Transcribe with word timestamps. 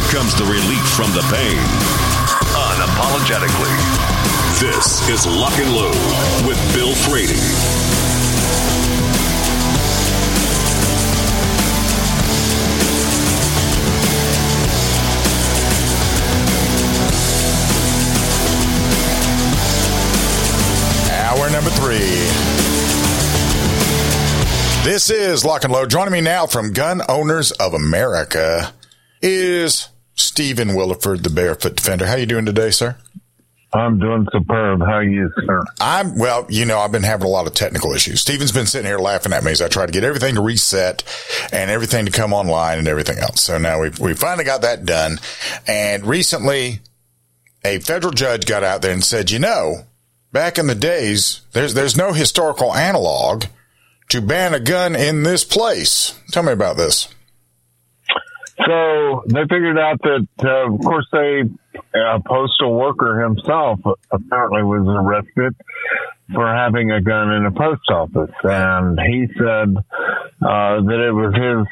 here 0.00 0.12
comes 0.12 0.34
the 0.34 0.44
relief 0.44 0.86
from 0.90 1.10
the 1.12 1.22
pain. 1.32 1.58
Unapologetically. 2.54 3.74
This 4.60 5.08
is 5.08 5.26
Lock 5.26 5.58
and 5.58 5.74
Load 5.74 6.46
with 6.46 6.58
Bill 6.74 6.94
Frady. 6.94 7.34
Hour 21.10 21.50
number 21.50 21.70
three. 21.70 21.98
This 24.84 25.10
is 25.10 25.44
Lock 25.44 25.64
and 25.64 25.72
Load. 25.72 25.90
Joining 25.90 26.12
me 26.12 26.20
now 26.20 26.46
from 26.46 26.72
Gun 26.72 27.02
Owners 27.08 27.50
of 27.52 27.74
America 27.74 28.72
is 29.22 29.89
Stephen 30.14 30.70
Willeford, 30.70 31.22
the 31.22 31.30
Barefoot 31.30 31.76
Defender. 31.76 32.06
How 32.06 32.16
you 32.16 32.26
doing 32.26 32.46
today, 32.46 32.70
sir? 32.70 32.96
I'm 33.72 34.00
doing 34.00 34.26
superb. 34.32 34.80
How 34.80 34.94
are 34.94 35.04
you, 35.04 35.30
sir? 35.46 35.62
I'm 35.80 36.18
well. 36.18 36.44
You 36.48 36.64
know, 36.64 36.80
I've 36.80 36.90
been 36.90 37.04
having 37.04 37.26
a 37.26 37.30
lot 37.30 37.46
of 37.46 37.54
technical 37.54 37.92
issues. 37.92 38.20
Stephen's 38.20 38.50
been 38.50 38.66
sitting 38.66 38.88
here 38.88 38.98
laughing 38.98 39.32
at 39.32 39.44
me 39.44 39.52
as 39.52 39.62
I 39.62 39.68
try 39.68 39.86
to 39.86 39.92
get 39.92 40.02
everything 40.02 40.34
to 40.34 40.40
reset 40.40 41.04
and 41.52 41.70
everything 41.70 42.06
to 42.06 42.10
come 42.10 42.32
online 42.32 42.80
and 42.80 42.88
everything 42.88 43.18
else. 43.18 43.42
So 43.42 43.58
now 43.58 43.80
we 43.80 43.90
we 44.00 44.14
finally 44.14 44.44
got 44.44 44.62
that 44.62 44.84
done. 44.84 45.18
And 45.68 46.04
recently, 46.04 46.80
a 47.64 47.78
federal 47.78 48.12
judge 48.12 48.44
got 48.44 48.64
out 48.64 48.82
there 48.82 48.92
and 48.92 49.04
said, 49.04 49.30
you 49.30 49.38
know, 49.38 49.84
back 50.32 50.58
in 50.58 50.66
the 50.66 50.74
days, 50.74 51.42
there's 51.52 51.74
there's 51.74 51.96
no 51.96 52.12
historical 52.12 52.74
analog 52.74 53.44
to 54.08 54.20
ban 54.20 54.52
a 54.52 54.58
gun 54.58 54.96
in 54.96 55.22
this 55.22 55.44
place. 55.44 56.18
Tell 56.32 56.42
me 56.42 56.50
about 56.50 56.76
this. 56.76 57.06
So 58.66 59.22
they 59.26 59.42
figured 59.42 59.78
out 59.78 60.00
that, 60.02 60.26
uh, 60.44 60.72
of 60.74 60.80
course, 60.80 61.06
they 61.12 61.42
a 61.94 62.20
postal 62.20 62.74
worker 62.74 63.20
himself 63.20 63.80
apparently 64.10 64.62
was 64.62 64.86
arrested 64.86 65.54
for 66.32 66.46
having 66.46 66.90
a 66.90 67.00
gun 67.00 67.32
in 67.32 67.46
a 67.46 67.50
post 67.50 67.88
office, 67.90 68.34
and 68.44 68.98
he 69.00 69.26
said 69.36 69.76
uh, 69.76 70.80
that 70.82 71.04
it 71.06 71.12
was 71.12 71.34
his 71.34 71.66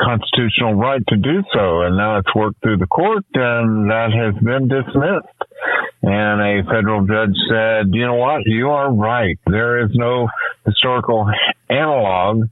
constitutional 0.00 0.74
right 0.74 1.02
to 1.08 1.16
do 1.16 1.42
so, 1.52 1.82
and 1.82 1.96
now 1.96 2.18
it's 2.18 2.34
worked 2.34 2.60
through 2.62 2.76
the 2.76 2.86
court, 2.86 3.24
and 3.34 3.90
that 3.90 4.12
has 4.12 4.34
been 4.42 4.68
dismissed. 4.68 5.26
And 6.02 6.40
a 6.40 6.62
federal 6.64 7.06
judge 7.06 7.34
said, 7.50 7.88
you 7.92 8.06
know 8.06 8.14
what? 8.14 8.42
You 8.46 8.70
are 8.70 8.92
right. 8.92 9.38
There 9.46 9.84
is 9.84 9.90
no 9.94 10.28
historical 10.64 11.28
analog 11.68 12.48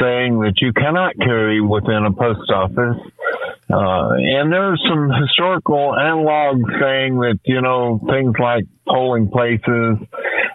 saying 0.00 0.40
that 0.40 0.54
you 0.60 0.72
cannot 0.72 1.16
carry 1.16 1.60
within 1.60 2.04
a 2.06 2.12
post 2.12 2.50
office. 2.50 2.96
Uh, 3.72 4.10
and 4.16 4.52
there's 4.52 4.82
some 4.88 5.10
historical 5.10 5.94
analog 5.96 6.60
saying 6.80 7.18
that, 7.20 7.38
you 7.44 7.60
know, 7.60 8.00
things 8.10 8.34
like 8.38 8.64
polling 8.86 9.30
places 9.30 9.98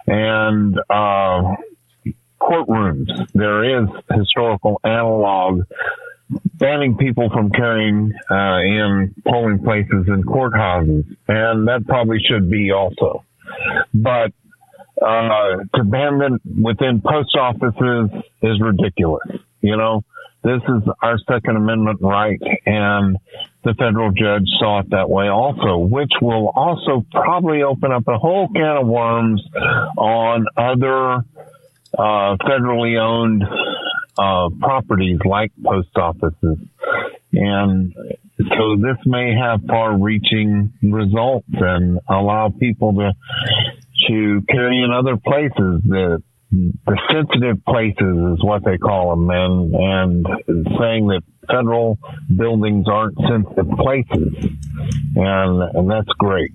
and, 0.06 0.78
uh, 0.90 1.56
courtrooms. 2.40 3.08
There 3.34 3.82
is 3.82 3.88
historical 4.14 4.80
analog 4.84 5.62
banning 6.58 6.96
people 6.96 7.28
from 7.30 7.50
carrying 7.50 8.12
uh, 8.30 8.58
in 8.58 9.14
polling 9.26 9.62
places 9.62 10.06
and 10.08 10.26
courthouses, 10.26 11.04
and 11.28 11.68
that 11.68 11.84
probably 11.86 12.18
should 12.20 12.50
be 12.50 12.72
also. 12.72 13.24
But 13.94 14.32
uh, 15.02 15.56
them 15.74 16.40
within 16.62 17.00
post 17.00 17.36
offices 17.36 18.10
is 18.42 18.60
ridiculous. 18.60 19.28
You 19.60 19.76
know, 19.76 20.04
this 20.42 20.62
is 20.68 20.82
our 21.02 21.18
Second 21.28 21.56
Amendment 21.56 21.98
right, 22.00 22.40
and 22.66 23.16
the 23.64 23.74
federal 23.74 24.12
judge 24.12 24.48
saw 24.60 24.80
it 24.80 24.90
that 24.90 25.10
way 25.10 25.28
also, 25.28 25.78
which 25.78 26.12
will 26.22 26.52
also 26.54 27.04
probably 27.10 27.62
open 27.62 27.90
up 27.90 28.04
a 28.06 28.16
whole 28.16 28.48
can 28.48 28.76
of 28.76 28.86
worms 28.86 29.42
on 29.98 30.46
other 30.56 31.24
uh, 31.98 32.36
federally 32.46 32.98
owned 33.00 33.42
uh, 34.18 34.48
properties 34.60 35.18
like 35.24 35.52
post 35.64 35.96
offices. 35.96 36.58
And 37.32 37.94
so 38.38 38.76
this 38.76 38.98
may 39.04 39.34
have 39.34 39.62
far 39.66 39.98
reaching 39.98 40.72
results 40.82 41.48
and 41.50 41.98
allow 42.08 42.50
people 42.50 42.92
to, 42.94 43.12
to 44.08 44.42
carry 44.48 44.82
in 44.82 44.90
other 44.90 45.16
places 45.16 45.82
that 45.88 46.22
the 46.50 46.98
sensitive 47.12 47.64
places 47.64 48.34
is 48.34 48.44
what 48.44 48.64
they 48.64 48.78
call 48.78 49.10
them 49.10 49.28
and, 49.30 49.74
and 49.74 50.26
saying 50.78 51.08
that 51.08 51.22
federal 51.48 51.98
buildings 52.34 52.86
aren't 52.88 53.16
sensitive 53.28 53.68
places. 53.78 54.56
And, 55.16 55.62
and 55.76 55.90
that's 55.90 56.08
great. 56.18 56.52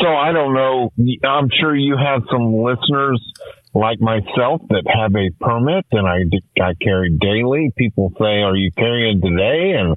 So 0.00 0.08
I 0.08 0.32
don't 0.32 0.54
know. 0.54 0.92
I'm 1.24 1.48
sure 1.60 1.76
you 1.76 1.96
have 1.96 2.22
some 2.30 2.54
listeners 2.54 3.20
like 3.74 4.00
myself 4.00 4.62
that 4.70 4.84
have 4.86 5.14
a 5.14 5.30
permit 5.40 5.86
and 5.92 6.06
I, 6.06 6.24
I 6.62 6.74
carry 6.74 7.16
daily. 7.20 7.72
People 7.76 8.12
say, 8.18 8.42
are 8.42 8.56
you 8.56 8.72
carrying 8.72 9.20
today? 9.20 9.72
And 9.78 9.96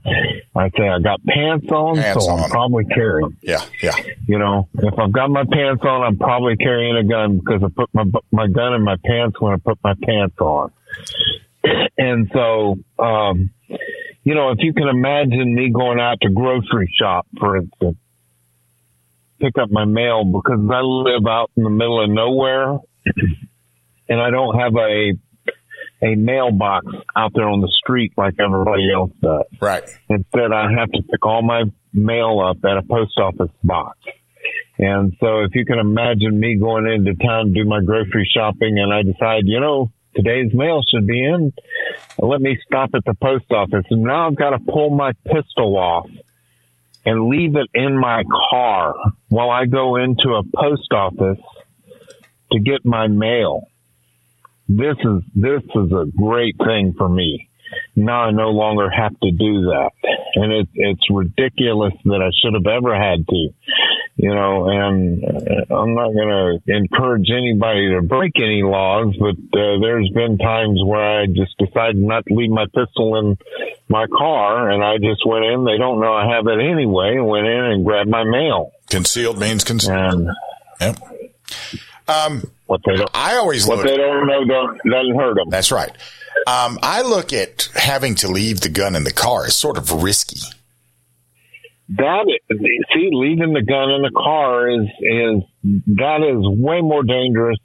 I 0.56 0.70
say, 0.78 0.88
I 0.88 1.00
got 1.00 1.24
pants 1.26 1.72
on, 1.72 1.96
Pants 1.96 2.26
so 2.26 2.32
on. 2.32 2.40
I'm 2.42 2.50
probably 2.50 2.86
carrying. 2.86 3.38
Yeah, 3.42 3.64
yeah. 3.82 3.96
You 4.28 4.40
know, 4.40 4.68
if 4.76 4.98
I've 5.00 5.12
got 5.12 5.30
my 5.30 5.44
pants 5.50 5.84
on, 5.84 6.04
I'm 6.04 6.18
probably 6.18 6.58
carrying 6.58 6.98
a 6.98 7.04
gun 7.04 7.40
because 7.40 7.64
I 7.64 7.68
put 7.74 7.90
my, 7.94 8.04
my 8.32 8.48
gun 8.48 8.74
in 8.74 8.84
my 8.84 8.98
pants 9.04 9.40
when 9.40 9.54
I 9.54 9.58
put 9.58 9.80
my 9.84 9.94
pants 10.04 10.36
on. 10.40 10.72
And 11.98 12.30
so, 12.34 12.76
um, 13.00 13.52
you 14.24 14.36
know, 14.36 14.52
if 14.52 14.58
you 14.60 14.74
can 14.74 14.88
imagine 14.88 15.56
me 15.56 15.72
going 15.72 16.00
out 16.00 16.18
to 16.22 16.30
grocery 16.30 16.92
shop, 17.00 17.26
for 17.40 17.58
instance, 17.58 17.98
pick 19.40 19.58
up 19.58 19.72
my 19.72 19.86
mail 19.86 20.24
because 20.26 20.60
I 20.72 20.82
live 20.82 21.26
out 21.28 21.52
in 21.56 21.64
the 21.64 21.70
middle 21.70 22.04
of 22.04 22.10
nowhere 22.10 22.78
and 24.10 24.20
I 24.20 24.30
don't 24.30 24.60
have 24.60 24.76
a 24.76 25.14
a 26.04 26.16
mailbox 26.16 26.88
out 27.16 27.32
there 27.36 27.48
on 27.48 27.62
the 27.62 27.72
street 27.84 28.14
like 28.18 28.34
everybody 28.40 28.92
else 28.92 29.12
does. 29.22 29.46
Right. 29.62 29.84
Instead, 30.10 30.52
I 30.52 30.72
have 30.78 30.92
to 30.92 31.04
pick 31.04 31.26
all 31.26 31.44
my 31.44 31.64
mail 31.94 32.40
up 32.40 32.58
at 32.66 32.78
a 32.78 32.82
post 32.82 33.18
office 33.20 33.52
box. 33.64 33.98
And 34.80 35.14
so 35.20 35.42
if 35.42 35.54
you 35.54 35.64
can 35.64 35.78
imagine 35.78 36.40
me 36.40 36.58
going 36.60 36.88
into 36.88 37.14
town 37.24 37.48
to 37.48 37.52
do 37.52 37.66
my 37.66 37.82
grocery 37.82 38.28
shopping 38.36 38.80
and 38.80 38.92
I 38.92 39.04
decide, 39.04 39.44
you 39.46 39.60
know, 39.60 39.92
today's 40.16 40.52
mail 40.54 40.82
should 40.90 41.06
be 41.06 41.24
in, 41.24 41.54
let 42.18 42.42
me 42.42 42.58
stop 42.66 42.90
at 42.96 43.06
the 43.06 43.14
post 43.14 43.52
office. 43.52 43.86
And 43.92 44.02
now 44.02 44.28
I've 44.28 44.36
got 44.36 44.52
to 44.52 44.60
pull 44.60 44.90
my 44.90 45.12
pistol 45.26 45.78
off 45.78 46.10
and 47.06 47.30
leave 47.30 47.56
it 47.56 47.68
in 47.74 47.98
my 47.98 48.24
car 48.50 48.96
while 49.30 49.52
I 49.52 49.66
go 49.66 49.98
into 49.98 50.30
a 50.30 50.44
post 50.56 50.92
office 50.92 51.40
to 52.52 52.60
get 52.60 52.84
my 52.84 53.08
mail. 53.08 53.68
This 54.78 54.96
is, 55.04 55.22
this 55.36 55.64
is 55.76 55.92
a 55.92 56.06
great 56.16 56.56
thing 56.58 56.94
for 56.98 57.10
me. 57.10 57.50
Now 57.96 58.24
I 58.24 58.32
no 58.32 58.50
longer 58.50 58.90
have 58.90 59.18
to 59.20 59.32
do 59.32 59.62
that. 59.72 59.92
And 60.36 60.52
it, 60.52 60.70
it's 60.74 61.10
ridiculous 61.10 61.94
that 62.06 62.22
I 62.22 62.32
should 62.42 62.54
have 62.54 62.68
ever 62.68 62.96
had 62.96 63.28
to, 63.28 63.50
you 64.16 64.34
know, 64.34 64.70
and 64.70 65.24
uh, 65.24 65.76
I'm 65.76 65.94
not 65.94 66.14
going 66.14 66.62
to 66.66 66.74
encourage 66.74 67.30
anybody 67.30 67.92
to 67.92 68.02
break 68.02 68.34
any 68.38 68.64
laws, 68.64 69.16
but 69.20 69.36
uh, 69.60 69.80
there's 69.82 70.10
been 70.10 70.38
times 70.38 70.82
where 70.86 71.22
I 71.22 71.26
just 71.28 71.58
decided 71.58 71.98
not 71.98 72.26
to 72.28 72.34
leave 72.34 72.50
my 72.50 72.66
pistol 72.66 73.20
in 73.20 73.38
my 73.90 74.08
car 74.08 74.70
and 74.70 74.84
I 74.84 74.98
just 74.98 75.26
went 75.26 75.46
in. 75.46 75.66
They 75.66 75.78
don't 75.78 76.00
know 76.00 76.14
I 76.14 76.34
have 76.34 76.48
it 76.48 76.60
anyway 76.60 77.20
went 77.20 77.48
in 77.48 77.64
and 77.66 77.86
grabbed 77.86 78.10
my 78.10 78.24
mail. 78.24 78.72
Concealed 78.90 79.38
means 79.38 79.64
concealed. 79.64 79.98
And 79.98 80.30
Yep. 80.82 80.98
Um, 82.08 82.44
what 82.72 82.80
they 82.86 82.96
don't, 82.96 83.12
I 83.14 83.36
always 83.36 83.68
what 83.68 83.80
look. 83.80 83.88
they 83.88 83.98
don't 83.98 84.26
know 84.26 84.46
don't, 84.46 84.80
doesn't 84.90 85.16
hurt 85.16 85.36
them. 85.36 85.50
That's 85.50 85.74
right. 85.74 85.92
Um, 86.48 86.80
I 86.82 87.02
look 87.02 87.34
at 87.34 87.70
having 87.76 88.16
to 88.16 88.30
leave 88.30 88.62
the 88.62 88.70
gun 88.70 88.96
in 88.96 89.04
the 89.04 89.12
car 89.12 89.46
as 89.46 89.58
sort 89.58 89.78
of 89.78 89.92
risky. 90.02 90.40
That 91.90 92.26
is, 92.50 92.60
see, 92.94 93.10
leaving 93.12 93.52
the 93.52 93.62
gun 93.62 93.92
in 93.92 94.02
the 94.04 94.12
car 94.16 94.70
is 94.70 94.88
is 95.02 95.44
that 95.98 96.22
is 96.24 96.64
way 96.64 96.80
more 96.80 97.04
dangerous 97.04 97.58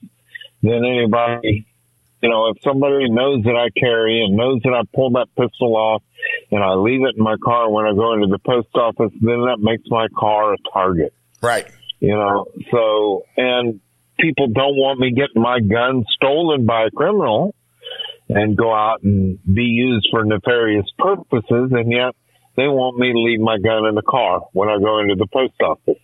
than 0.60 0.84
anybody. 0.84 1.68
You 2.20 2.28
know, 2.28 2.48
if 2.48 2.56
somebody 2.64 3.08
knows 3.08 3.44
that 3.44 3.54
I 3.54 3.70
carry 3.78 4.24
and 4.24 4.36
knows 4.36 4.60
that 4.64 4.72
I 4.72 4.82
pull 4.92 5.10
that 5.10 5.28
pistol 5.38 5.76
off 5.76 6.02
and 6.50 6.64
I 6.64 6.72
leave 6.74 7.02
it 7.02 7.14
in 7.16 7.22
my 7.22 7.36
car 7.44 7.70
when 7.70 7.86
I 7.86 7.92
go 7.92 8.14
into 8.14 8.26
the 8.26 8.40
post 8.40 8.74
office, 8.74 9.12
then 9.20 9.42
that 9.42 9.58
makes 9.60 9.84
my 9.86 10.08
car 10.18 10.54
a 10.54 10.56
target. 10.72 11.14
Right. 11.40 11.68
You 12.00 12.16
know, 12.16 12.46
so, 12.72 13.22
and 13.36 13.80
people 14.18 14.48
don't 14.48 14.76
want 14.76 14.98
me 14.98 15.10
getting 15.10 15.42
my 15.42 15.60
gun 15.60 16.04
stolen 16.14 16.66
by 16.66 16.84
a 16.86 16.90
criminal 16.90 17.54
and 18.28 18.56
go 18.56 18.74
out 18.74 19.02
and 19.02 19.38
be 19.44 19.62
used 19.62 20.08
for 20.10 20.24
nefarious 20.24 20.86
purposes, 20.98 21.70
and 21.72 21.92
yet 21.92 22.14
they 22.56 22.66
want 22.66 22.98
me 22.98 23.12
to 23.12 23.18
leave 23.18 23.40
my 23.40 23.58
gun 23.58 23.86
in 23.86 23.94
the 23.94 24.02
car 24.02 24.48
when 24.52 24.68
I 24.68 24.78
go 24.78 24.98
into 24.98 25.14
the 25.14 25.26
post 25.26 25.60
office. 25.62 26.00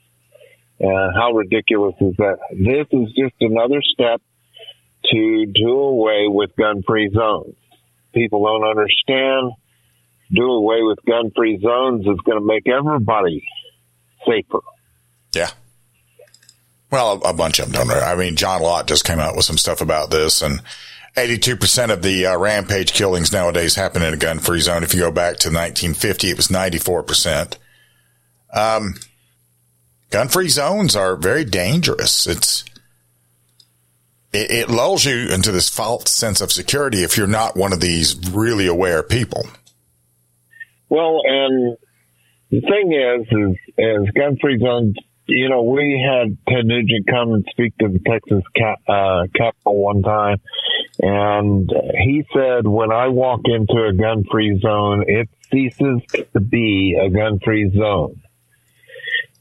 Uh, 0.80 1.12
how 1.14 1.32
ridiculous 1.32 1.94
is 2.00 2.14
that? 2.18 2.38
This 2.50 2.86
is 2.92 3.08
just 3.16 3.34
another 3.40 3.80
step 3.82 4.20
to 5.12 5.46
do 5.46 5.70
away 5.70 6.26
with 6.28 6.54
gun-free 6.56 7.10
zones. 7.14 7.54
People 8.14 8.44
don't 8.44 8.68
understand. 8.68 9.52
Do 10.32 10.44
away 10.44 10.82
with 10.82 10.98
gun-free 11.06 11.60
zones 11.60 12.00
is 12.02 12.18
going 12.24 12.38
to 12.38 12.44
make 12.44 12.68
everybody 12.68 13.42
safer. 14.26 14.60
Yeah. 15.34 15.50
Well, 16.92 17.22
a, 17.24 17.32
bunch 17.32 17.58
of 17.58 17.72
them 17.72 17.88
don't. 17.88 17.90
I 17.90 18.14
mean, 18.16 18.36
John 18.36 18.60
Lott 18.60 18.86
just 18.86 19.06
came 19.06 19.18
out 19.18 19.34
with 19.34 19.46
some 19.46 19.56
stuff 19.56 19.80
about 19.80 20.10
this, 20.10 20.42
and 20.42 20.60
82% 21.16 21.90
of 21.90 22.02
the 22.02 22.26
uh, 22.26 22.36
rampage 22.36 22.92
killings 22.92 23.32
nowadays 23.32 23.74
happen 23.74 24.02
in 24.02 24.12
a 24.12 24.18
gun-free 24.18 24.60
zone. 24.60 24.82
If 24.82 24.92
you 24.92 25.00
go 25.00 25.10
back 25.10 25.38
to 25.38 25.48
1950, 25.48 26.28
it 26.28 26.36
was 26.36 26.48
94%. 26.48 27.56
Um, 28.52 28.96
gun-free 30.10 30.50
zones 30.50 30.94
are 30.94 31.16
very 31.16 31.46
dangerous. 31.46 32.26
It's 32.26 32.62
it, 34.34 34.50
it 34.50 34.68
lulls 34.68 35.06
you 35.06 35.30
into 35.30 35.50
this 35.50 35.70
false 35.70 36.10
sense 36.10 36.42
of 36.42 36.52
security 36.52 37.02
if 37.02 37.16
you're 37.16 37.26
not 37.26 37.56
one 37.56 37.72
of 37.72 37.80
these 37.80 38.16
really 38.32 38.66
aware 38.66 39.02
people. 39.02 39.46
Well, 40.90 41.22
and 41.24 41.78
the 42.50 42.60
thing 42.60 42.92
is, 42.92 43.26
is, 43.30 43.74
is 43.78 44.10
gun-free 44.14 44.58
zones 44.58 44.94
you 45.26 45.48
know, 45.48 45.62
we 45.62 46.00
had 46.04 46.36
Ted 46.48 46.64
Nugent 46.66 47.06
come 47.08 47.32
and 47.32 47.46
speak 47.50 47.76
to 47.78 47.88
the 47.88 47.98
Texas 48.00 48.42
cap, 48.56 48.78
uh, 48.88 49.26
Capitol 49.36 49.76
one 49.82 50.02
time, 50.02 50.40
and 51.00 51.70
he 52.04 52.24
said, 52.34 52.66
when 52.66 52.92
I 52.92 53.08
walk 53.08 53.40
into 53.44 53.84
a 53.86 53.92
gun 53.92 54.24
free 54.30 54.58
zone, 54.60 55.04
it 55.06 55.28
ceases 55.50 56.00
to 56.32 56.40
be 56.40 56.98
a 57.00 57.08
gun 57.10 57.38
free 57.44 57.70
zone. 57.76 58.20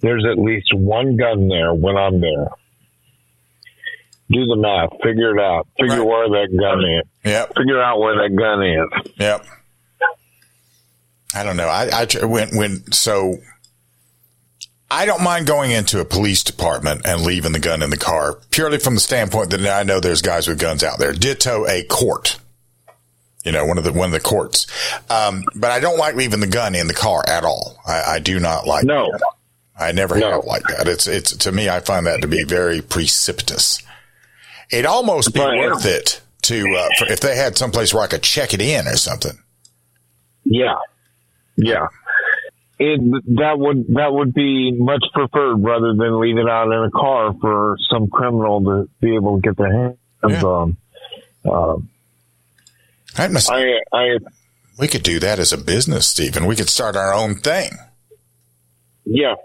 There's 0.02 0.26
at 0.26 0.38
least 0.40 0.74
one 0.74 1.16
gun 1.18 1.48
there 1.48 1.74
when 1.74 1.96
I'm 1.98 2.22
there. 2.22 2.48
Do 4.32 4.46
the 4.46 4.56
math, 4.56 4.92
figure 5.04 5.36
it 5.38 5.42
out, 5.42 5.68
figure 5.80 6.00
Right. 6.00 6.08
where 6.08 6.30
that 6.30 6.58
gun 6.58 6.80
is, 6.86 7.04
Yep. 7.32 7.54
figure 7.58 7.82
out 7.82 8.00
where 8.00 8.16
that 8.16 8.36
gun 8.36 8.64
is. 8.64 9.14
Yep. 9.20 9.46
I 11.34 11.44
don't 11.44 11.58
know. 11.58 11.68
I, 11.68 11.90
I 11.94 12.26
when 12.26 12.56
when 12.58 12.92
so 12.92 13.38
I 14.94 15.06
don't 15.06 15.24
mind 15.24 15.48
going 15.48 15.72
into 15.72 16.02
a 16.02 16.06
police 16.06 16.44
department 16.44 17.04
and 17.06 17.22
leaving 17.22 17.54
the 17.54 17.60
gun 17.60 17.82
in 17.82 17.90
the 17.92 17.98
car 17.98 18.38
purely 18.52 18.78
from 18.78 18.96
the 18.96 19.00
standpoint 19.00 19.52
that 19.52 19.66
I 19.66 19.84
know 19.84 20.02
there's 20.02 20.22
guys 20.22 20.48
with 20.50 20.60
guns 20.60 20.84
out 20.84 21.00
there. 21.00 21.14
Ditto 21.14 21.66
a 21.66 21.84
court. 21.84 22.38
You 23.46 23.54
know, 23.54 23.66
one 23.66 23.78
of 23.78 23.86
the 23.86 23.94
one 23.94 24.08
of 24.08 24.12
the 24.12 24.20
courts. 24.20 24.68
Um, 25.10 25.46
but 25.56 25.72
I 25.72 25.80
don't 25.80 25.98
like 25.98 26.16
leaving 26.16 26.42
the 26.42 26.48
gun 26.48 26.76
in 26.76 26.88
the 26.88 26.94
car 26.94 27.24
at 27.28 27.44
all. 27.46 27.78
I, 27.88 28.16
I 28.16 28.20
do 28.20 28.38
not 28.40 28.68
like 28.68 28.84
No. 28.84 29.10
that. 29.12 29.22
I 29.80 29.94
never 29.94 30.18
No. 30.20 30.32
have 30.32 30.44
like 30.46 30.64
that. 30.68 30.88
It's 30.90 31.08
it's 31.08 31.36
to 31.38 31.52
me 31.54 31.70
I 31.70 31.80
find 31.80 32.06
that 32.06 32.22
to 32.22 32.28
be 32.28 32.44
very 32.44 32.82
precipitous. 32.82 33.82
It'd 34.70 34.86
almost 34.86 35.34
be 35.34 35.40
But- 35.40 35.56
worth 35.56 35.86
it 35.86 36.20
to 36.44 36.68
uh, 36.78 36.90
for, 37.00 37.06
if 37.12 37.22
they 37.22 37.36
had 37.38 37.58
someplace 37.58 37.94
where 37.94 38.04
I 38.04 38.08
could 38.08 38.24
check 38.24 38.54
it 38.54 38.62
in 38.62 38.88
or 38.88 38.98
something. 38.98 39.40
Yeah, 40.44 40.76
yeah. 41.56 41.88
It 42.84 43.00
that 43.38 43.60
would 43.60 43.86
that 43.90 44.12
would 44.12 44.34
be 44.34 44.72
much 44.72 45.04
preferred 45.14 45.58
rather 45.64 45.94
than 45.94 46.20
leave 46.20 46.38
it 46.38 46.50
out 46.50 46.66
in 46.72 46.84
a 46.84 46.90
car 46.90 47.32
for 47.40 47.78
some 47.92 48.08
criminal 48.10 48.60
to 48.64 48.90
be 49.00 49.14
able 49.14 49.36
to 49.40 49.42
get 49.48 49.56
their 49.56 49.72
hands 49.72 49.98
Yeah. 50.28 50.42
on. 50.44 50.78
Um, 51.46 51.90
That 53.18 53.32
must, 53.32 53.52
I 53.52 53.82
I 53.94 54.18
we 54.80 54.88
could 54.88 55.04
do 55.04 55.20
that 55.20 55.38
as 55.38 55.54
a 55.54 55.60
business, 55.60 56.08
Stephen. 56.08 56.48
We 56.48 56.56
could 56.56 56.70
start 56.70 56.96
our 56.96 57.14
own 57.14 57.36
thing. 57.36 57.72
yeah 59.06 59.36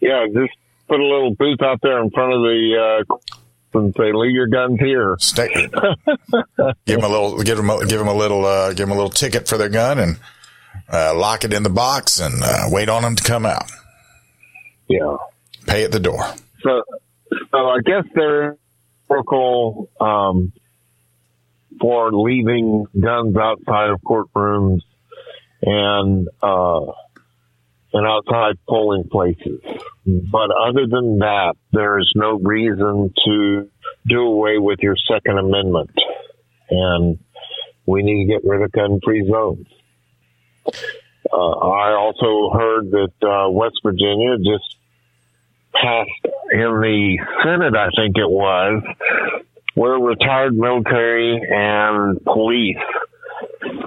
yeah 0.00 0.24
just 0.32 0.52
put 0.88 1.00
a 1.00 1.04
little 1.04 1.34
booth 1.34 1.60
out 1.62 1.80
there 1.82 2.00
in 2.02 2.10
front 2.10 2.32
of 2.32 2.40
the 2.40 3.04
uh, 3.12 3.78
and 3.78 3.94
say 3.94 4.12
leave 4.14 4.32
your 4.32 4.46
guns 4.48 4.78
here. 4.80 5.16
Stay, 5.20 5.48
give 6.86 7.00
them 7.00 7.04
a 7.04 7.08
little, 7.08 7.42
give 7.42 7.56
them, 7.58 7.68
a, 7.70 7.78
give 7.86 7.98
them 7.98 8.08
a 8.08 8.14
little, 8.14 8.44
uh, 8.46 8.68
give 8.70 8.88
them 8.88 8.90
a 8.90 8.94
little 8.94 9.10
ticket 9.10 9.46
for 9.48 9.56
their 9.58 9.68
gun 9.68 9.98
and 9.98 10.16
uh, 10.92 11.14
lock 11.16 11.44
it 11.44 11.52
in 11.52 11.62
the 11.62 11.70
box 11.70 12.20
and 12.20 12.42
uh, 12.42 12.66
wait 12.68 12.88
on 12.88 13.02
them 13.02 13.16
to 13.16 13.22
come 13.22 13.46
out. 13.46 13.70
Yeah. 14.88 15.16
Pay 15.66 15.84
at 15.84 15.92
the 15.92 16.00
door. 16.00 16.22
So, 16.62 16.82
so 17.52 17.58
I 17.58 17.78
guess 17.84 18.04
they're 18.14 18.56
protocol 19.06 19.88
um, 20.00 20.52
for 21.80 22.12
leaving 22.12 22.86
guns 22.98 23.36
outside 23.36 23.90
of 23.90 24.00
courtrooms 24.02 24.80
and 25.62 26.28
uh, 26.42 26.92
and 27.92 28.06
outside 28.06 28.56
polling 28.68 29.08
places. 29.10 29.60
But 30.06 30.50
other 30.50 30.86
than 30.88 31.18
that, 31.18 31.54
there 31.72 31.98
is 31.98 32.10
no 32.14 32.38
reason 32.38 33.12
to 33.24 33.70
do 34.08 34.20
away 34.20 34.58
with 34.58 34.78
your 34.80 34.96
Second 35.12 35.38
Amendment, 35.38 35.90
and 36.70 37.18
we 37.86 38.02
need 38.02 38.26
to 38.26 38.32
get 38.32 38.48
rid 38.48 38.62
of 38.62 38.70
gun-free 38.72 39.28
zones. 39.30 39.66
Uh, 41.32 41.36
I 41.36 41.92
also 41.92 42.50
heard 42.58 42.90
that 42.90 43.12
uh, 43.22 43.50
West 43.50 43.80
Virginia 43.84 44.36
just 44.38 44.76
passed 45.74 46.34
in 46.52 46.80
the 46.80 47.18
Senate, 47.44 47.76
I 47.76 47.88
think 47.96 48.16
it 48.16 48.28
was, 48.28 48.82
where 49.74 49.92
retired 49.92 50.54
military 50.54 51.40
and 51.48 52.22
police 52.24 52.76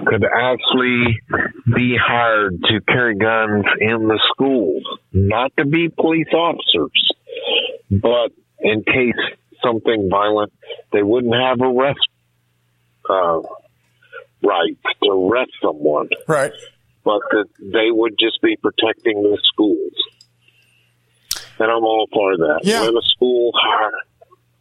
could 0.06 0.24
actually 0.24 1.20
be 1.74 1.96
hired 2.00 2.60
to 2.62 2.80
carry 2.86 3.16
guns 3.16 3.64
in 3.80 4.08
the 4.08 4.20
schools, 4.32 4.82
not 5.12 5.52
to 5.58 5.66
be 5.66 5.88
police 5.88 6.32
officers, 6.32 7.12
but 7.90 8.32
in 8.60 8.82
case 8.84 9.14
something 9.62 10.08
violent, 10.10 10.52
they 10.92 11.02
wouldn't 11.02 11.34
have 11.34 11.60
arrest 11.60 11.98
uh, 13.08 13.40
rights 14.42 14.82
to 15.02 15.10
arrest 15.10 15.52
someone, 15.62 16.08
Right. 16.28 16.52
But 17.04 17.20
that 17.30 17.46
they 17.60 17.90
would 17.90 18.14
just 18.18 18.40
be 18.42 18.56
protecting 18.56 19.22
the 19.22 19.38
schools 19.42 19.92
and 21.58 21.70
I'm 21.70 21.84
all 21.84 22.08
for 22.12 22.36
that. 22.36 22.60
Yeah. 22.62 22.80
Let 22.80 22.94
a 22.94 23.02
school 23.14 23.52
hire 23.54 23.92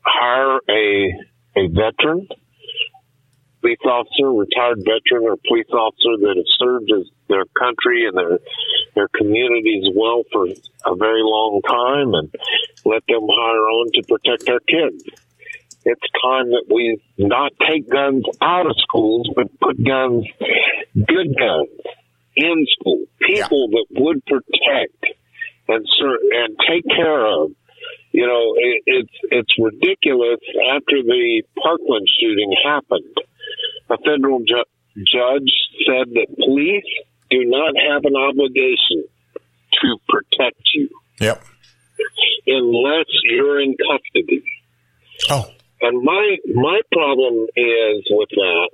hire 0.02 0.60
a 0.70 1.14
a 1.56 1.68
veteran, 1.68 2.28
police 3.62 3.78
officer, 3.86 4.32
retired 4.32 4.80
veteran, 4.80 5.30
or 5.30 5.38
police 5.48 5.70
officer 5.72 6.18
that 6.22 6.36
has 6.36 6.46
served 6.58 6.92
as 6.92 7.08
their 7.30 7.46
country 7.58 8.06
and 8.08 8.18
their 8.18 8.40
their 8.96 9.08
communities 9.10 9.86
well 9.96 10.24
for 10.32 10.46
a 10.46 10.96
very 10.96 11.22
long 11.24 11.62
time, 11.68 12.14
and 12.14 12.34
let 12.86 13.04
them 13.08 13.28
hire 13.28 13.68
on 13.70 13.92
to 13.94 14.04
protect 14.08 14.50
our 14.50 14.60
kids. 14.60 15.04
It's 15.86 16.02
time 16.24 16.52
that 16.52 16.66
we 16.74 16.98
not 17.18 17.52
take 17.68 17.90
guns 17.90 18.24
out 18.42 18.68
of 18.68 18.76
schools, 18.78 19.30
but 19.36 19.48
put 19.60 19.84
guns, 19.84 20.26
good 20.96 21.36
guns, 21.38 21.70
in 22.36 22.66
school. 22.80 23.06
People 23.26 23.70
that 23.70 23.86
would 23.92 24.26
protect 24.26 25.18
and 25.68 25.88
ser- 26.00 26.44
and 26.44 26.58
take 26.68 26.86
care 26.88 27.26
of. 27.26 27.52
You 28.12 28.28
know, 28.28 28.56
it, 28.58 28.84
it's 28.86 29.18
it's 29.32 29.54
ridiculous. 29.60 30.40
After 30.76 31.02
the 31.02 31.44
Parkland 31.62 32.08
shooting 32.20 32.54
happened, 32.64 33.16
a 33.90 33.98
federal 33.98 34.40
ju- 34.40 34.70
judge 34.98 35.52
said 35.86 36.14
that 36.14 36.28
police 36.38 36.86
do 37.30 37.44
not 37.46 37.74
have 37.90 38.06
an 38.06 38.16
obligation 38.16 39.06
to 39.82 39.98
protect 40.08 40.62
you 40.76 40.90
Yep. 41.20 41.44
unless 42.48 43.06
you're 43.24 43.60
in 43.62 43.76
custody. 43.78 44.44
Oh, 45.32 45.50
And 45.82 46.04
my 46.04 46.38
my 46.54 46.80
problem 46.92 47.48
is 47.56 48.04
with 48.12 48.30
that 48.30 48.70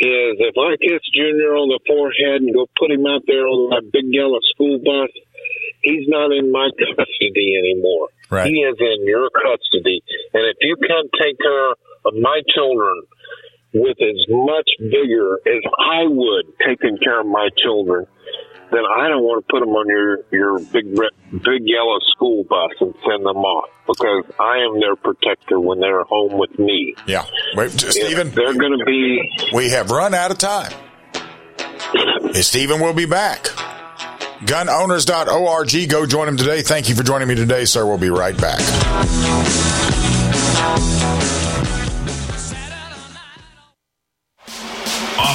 is 0.00 0.40
if 0.40 0.56
I 0.56 0.80
kiss 0.80 1.04
Junior 1.12 1.60
on 1.60 1.68
the 1.68 1.80
forehead 1.84 2.40
and 2.40 2.56
go 2.56 2.64
put 2.80 2.90
him 2.90 3.04
out 3.04 3.28
there 3.28 3.44
on 3.44 3.68
that 3.70 3.92
big 3.92 4.08
yellow 4.08 4.40
school 4.56 4.80
bus, 4.80 5.12
he's 5.84 6.08
not 6.08 6.32
in 6.32 6.50
my 6.50 6.72
custody 6.72 7.60
anymore. 7.60 8.08
Right. 8.32 8.48
He 8.48 8.64
is 8.64 8.80
in 8.80 9.04
your 9.04 9.28
custody. 9.28 10.00
And 10.32 10.48
if 10.48 10.56
you 10.64 10.76
can't 10.80 11.10
take 11.20 11.36
care 11.36 11.76
of 12.08 12.12
my 12.16 12.40
children 12.48 13.04
with 13.72 13.96
as 14.00 14.26
much 14.28 14.68
vigor 14.80 15.38
as 15.46 15.62
I 15.78 16.04
would 16.06 16.46
taking 16.66 16.98
care 16.98 17.20
of 17.20 17.26
my 17.26 17.48
children, 17.56 18.06
then 18.72 18.82
I 18.84 19.08
don't 19.08 19.22
want 19.22 19.44
to 19.44 19.50
put 19.50 19.60
them 19.60 19.70
on 19.70 19.88
your 19.88 20.18
your 20.30 20.58
big 20.58 20.96
red, 20.98 21.10
big 21.32 21.62
yellow 21.64 21.98
school 22.12 22.44
bus 22.44 22.70
and 22.80 22.94
send 23.04 23.26
them 23.26 23.38
off 23.38 23.70
because 23.86 24.24
I 24.38 24.58
am 24.58 24.80
their 24.80 24.96
protector 24.96 25.58
when 25.58 25.80
they're 25.80 26.04
home 26.04 26.38
with 26.38 26.56
me. 26.58 26.94
yeah. 27.06 27.24
Wait, 27.54 27.70
Stephen, 27.72 28.30
they're 28.30 28.54
going 28.54 28.78
to 28.78 28.84
be 28.84 29.50
we 29.52 29.70
have 29.70 29.90
run 29.90 30.14
out 30.14 30.30
of 30.30 30.38
time. 30.38 30.72
Stephen 32.32 32.80
will 32.80 32.94
be 32.94 33.06
back. 33.06 33.44
Gunowners.org. 34.40 35.90
Go 35.90 36.06
join 36.06 36.28
him 36.28 36.36
today. 36.36 36.62
Thank 36.62 36.88
you 36.88 36.94
for 36.94 37.02
joining 37.02 37.28
me 37.28 37.34
today, 37.34 37.64
sir. 37.64 37.84
We'll 37.84 37.98
be 37.98 38.10
right 38.10 38.36
back. 38.36 38.60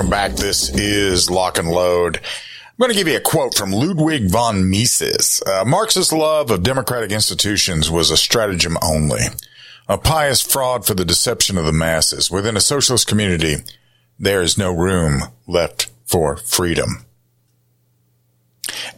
welcome 0.00 0.10
back. 0.10 0.32
This 0.32 0.70
is 0.70 1.30
Lock 1.30 1.58
and 1.58 1.68
Load. 1.68 2.16
I'm 2.16 2.76
going 2.78 2.90
to 2.90 2.96
give 2.96 3.06
you 3.06 3.18
a 3.18 3.20
quote 3.20 3.54
from 3.54 3.70
Ludwig 3.70 4.30
von 4.30 4.70
Mises. 4.70 5.42
Uh, 5.46 5.62
Marx's 5.66 6.10
love 6.10 6.50
of 6.50 6.62
democratic 6.62 7.12
institutions 7.12 7.90
was 7.90 8.10
a 8.10 8.16
stratagem 8.16 8.78
only, 8.82 9.20
a 9.90 9.98
pious 9.98 10.40
fraud 10.40 10.86
for 10.86 10.94
the 10.94 11.04
deception 11.04 11.58
of 11.58 11.66
the 11.66 11.72
masses. 11.72 12.30
Within 12.30 12.56
a 12.56 12.62
socialist 12.62 13.08
community, 13.08 13.56
there 14.18 14.40
is 14.40 14.56
no 14.56 14.72
room 14.72 15.20
left 15.46 15.90
for 16.06 16.38
freedom. 16.38 17.04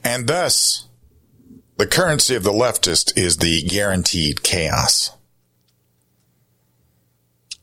And 0.04 0.28
thus, 0.28 0.87
the 1.78 1.87
currency 1.88 2.37
of 2.37 2.44
the 2.44 2.52
leftist 2.52 3.18
is 3.18 3.38
the 3.38 3.62
guaranteed 3.62 4.44
chaos. 4.44 5.11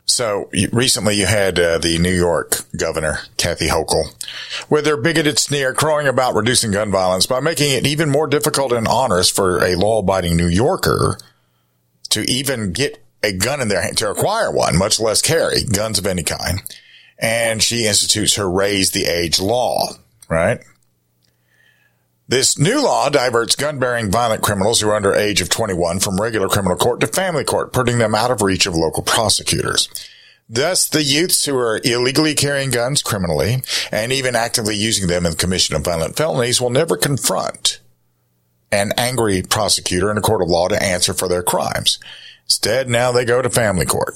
So 0.10 0.50
recently 0.72 1.16
you 1.16 1.28
had 1.28 1.60
uh, 1.60 1.78
the 1.78 2.00
New 2.00 2.14
York 2.14 2.66
governor, 2.76 3.20
Kathy 3.38 3.68
Hochul, 3.68 4.16
with 4.68 4.88
her 4.88 4.98
bigoted 4.98 5.38
sneer 5.38 5.72
crowing 5.74 6.08
about 6.08 6.34
reducing 6.34 6.72
gun 6.72 6.90
violence 6.90 7.28
by 7.28 7.40
making 7.40 7.72
it 7.72 7.86
even 7.86 8.10
more 8.10 8.26
difficult 8.26 8.72
and 8.72 8.88
onerous 8.88 9.30
for 9.30 9.64
a 9.64 9.76
law 9.76 10.00
abiding 10.00 10.36
New 10.36 10.48
Yorker 10.48 11.18
to 12.10 12.22
even 12.22 12.74
get 12.74 13.04
a 13.22 13.34
gun 13.34 13.62
in 13.62 13.68
their 13.68 13.82
hand, 13.82 13.98
to 14.00 14.10
acquire 14.10 14.52
one, 14.52 14.78
much 14.78 15.00
less 15.00 15.22
carry 15.22 15.64
guns 15.64 16.00
of 16.00 16.08
any 16.08 16.24
kind. 16.24 16.62
And 17.20 17.62
she 17.62 17.86
institutes 17.86 18.36
her 18.36 18.50
raise 18.50 18.92
the 18.92 19.06
age 19.06 19.40
law, 19.40 19.90
right? 20.28 20.60
This 22.30 22.60
new 22.60 22.80
law 22.80 23.10
diverts 23.10 23.56
gun-bearing 23.56 24.12
violent 24.12 24.44
criminals 24.44 24.80
who 24.80 24.90
are 24.90 24.96
under 24.96 25.16
age 25.16 25.42
of 25.42 25.50
21 25.50 26.00
from 26.00 26.22
regular 26.22 26.48
criminal 26.48 26.78
court 26.78 27.00
to 27.00 27.08
family 27.08 27.44
court, 27.44 27.74
putting 27.74 27.98
them 27.98 28.14
out 28.14 28.30
of 28.30 28.44
reach 28.44 28.68
of 28.68 28.76
local 28.76 29.02
prosecutors. 29.02 29.90
Thus, 30.48 30.88
the 30.88 31.02
youths 31.02 31.46
who 31.46 31.58
are 31.58 31.82
illegally 31.84 32.36
carrying 32.36 32.70
guns 32.70 33.02
criminally 33.02 33.64
and 33.92 34.12
even 34.12 34.36
actively 34.36 34.76
using 34.76 35.08
them 35.08 35.26
in 35.26 35.32
the 35.32 35.38
commission 35.38 35.76
of 35.76 35.84
violent 35.84 36.18
felonies 36.18 36.62
will 36.62 36.70
never 36.70 36.98
confront 36.98 37.80
an 38.72 38.94
angry 38.96 39.42
prosecutor 39.42 40.12
in 40.12 40.18
a 40.20 40.22
court 40.22 40.44
of 40.44 40.50
law 40.50 40.68
to 40.68 40.84
answer 40.84 41.16
for 41.16 41.28
their 41.28 41.42
crimes. 41.42 41.98
Instead, 42.44 42.88
now 42.88 43.12
they 43.12 43.26
go 43.26 43.42
to 43.42 43.50
family 43.50 43.88
court 43.88 44.14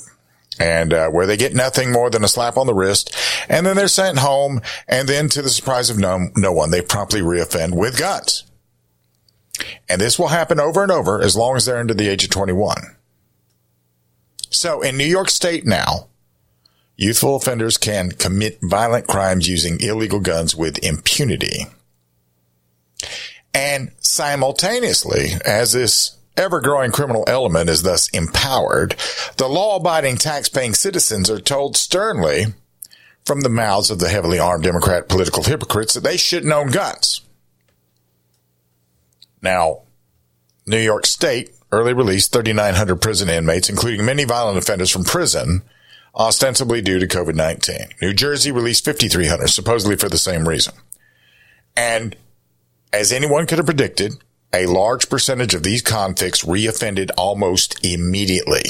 and 0.60 0.93
uh, 0.93 1.10
where 1.10 1.25
they 1.25 1.38
get 1.38 1.53
nothing 1.53 1.91
more 1.91 2.10
than 2.10 2.24
a 2.24 2.27
slap 2.27 2.57
on 2.57 2.67
the 2.67 2.74
wrist, 2.74 3.15
and 3.50 3.65
then 3.65 3.75
they're 3.75 3.88
sent 3.88 4.19
home, 4.19 4.62
and 4.88 5.07
then 5.07 5.29
to 5.29 5.41
the 5.41 5.50
surprise 5.50 5.89
of 5.89 5.98
no, 5.98 6.29
no 6.36 6.51
one, 6.51 6.72
they 6.72 6.81
promptly 6.81 7.22
reoffend 7.22 7.74
with 7.75 7.98
guns. 7.98 8.43
And 9.88 10.01
this 10.01 10.17
will 10.17 10.29
happen 10.29 10.60
over 10.60 10.83
and 10.83 10.91
over 10.91 11.22
as 11.22 11.36
long 11.36 11.55
as 11.55 11.65
they're 11.65 11.77
under 11.77 11.93
the 11.93 12.07
age 12.07 12.24
of 12.24 12.29
21. 12.29 12.95
So 14.50 14.81
in 14.81 14.98
New 14.98 15.05
York 15.05 15.29
State 15.29 15.65
now, 15.65 16.07
youthful 16.95 17.36
offenders 17.36 17.77
can 17.77 18.12
commit 18.12 18.60
violent 18.62 19.07
crimes 19.07 19.50
using 19.50 19.79
illegal 19.79 20.19
guns 20.19 20.55
with 20.55 20.83
impunity. 20.83 21.65
And 23.53 23.91
simultaneously, 24.00 25.31
as 25.45 25.74
this 25.74 26.17
ever 26.38 26.62
growing 26.62 26.92
criminal 26.92 27.24
element 27.28 27.70
is 27.70 27.84
thus 27.84 28.10
empowered, 28.10 28.96
the 29.38 29.48
law 29.48 29.78
abiding 29.78 30.18
tax 30.18 30.50
paying 30.50 30.74
citizens 30.74 31.30
are 31.30 31.40
told 31.40 31.78
sternly 31.78 32.48
from 33.25 33.42
the 33.42 33.50
mouths 33.50 33.90
of 33.90 34.00
the 34.00 34.10
heavily 34.10 34.40
armed 34.40 34.63
Democrat 34.63 35.08
political 35.08 35.44
hypocrites 35.44 35.94
that 35.94 36.04
they 36.04 36.18
shouldn't 36.18 36.52
own 36.52 36.68
guns. 36.68 37.22
Now, 39.42 39.82
New 40.66 40.80
York 40.80 41.06
State 41.06 41.52
early 41.72 41.94
released 41.94 42.32
3,900 42.32 43.02
prison 43.02 43.30
inmates, 43.30 43.70
including 43.70 44.06
many 44.06 44.24
violent 44.24 44.58
offenders 44.58 44.90
from 44.90 45.04
prison, 45.04 45.63
ostensibly 46.16 46.82
due 46.82 47.00
to 47.00 47.08
COVID-19. 47.08 48.02
New 48.02 48.13
Jersey 48.13 48.52
released 48.52 48.86
5,300, 48.86 49.48
supposedly 49.48 49.96
for 49.96 50.10
the 50.10 50.18
same 50.18 50.48
reason. 50.48 50.74
And 51.75 52.16
as 52.92 53.12
anyone 53.12 53.48
could 53.48 53.58
have 53.58 53.66
predicted, 53.66 54.13
a 54.53 54.67
large 54.67 55.10
percentage 55.10 55.53
of 55.55 55.63
these 55.63 55.81
convicts 55.81 56.43
reoffended 56.43 57.10
almost 57.17 57.83
immediately. 57.83 58.63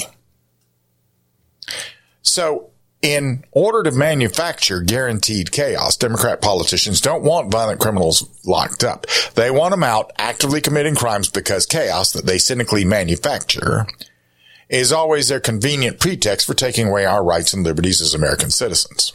So, 2.21 2.69
in 3.01 3.43
order 3.51 3.83
to 3.83 3.95
manufacture 3.95 4.79
guaranteed 4.81 5.51
chaos, 5.51 5.97
Democrat 5.97 6.41
politicians 6.41 7.01
don't 7.01 7.21
want 7.21 7.51
violent 7.51 7.81
criminals 7.81 8.29
locked 8.45 8.83
up. 8.83 9.05
They 9.35 9.51
want 9.51 9.71
them 9.71 9.83
out 9.83 10.13
actively 10.17 10.61
committing 10.61 10.95
crimes 10.95 11.27
because 11.27 11.65
chaos 11.65 12.13
that 12.13 12.25
they 12.25 12.37
cynically 12.37 12.85
manufacture 12.85 13.85
is 14.69 14.93
always 14.93 15.27
their 15.27 15.41
convenient 15.41 15.99
pretext 15.99 16.47
for 16.47 16.53
taking 16.53 16.87
away 16.87 17.05
our 17.05 17.23
rights 17.23 17.53
and 17.53 17.63
liberties 17.63 18.01
as 18.01 18.13
American 18.13 18.49
citizens. 18.49 19.11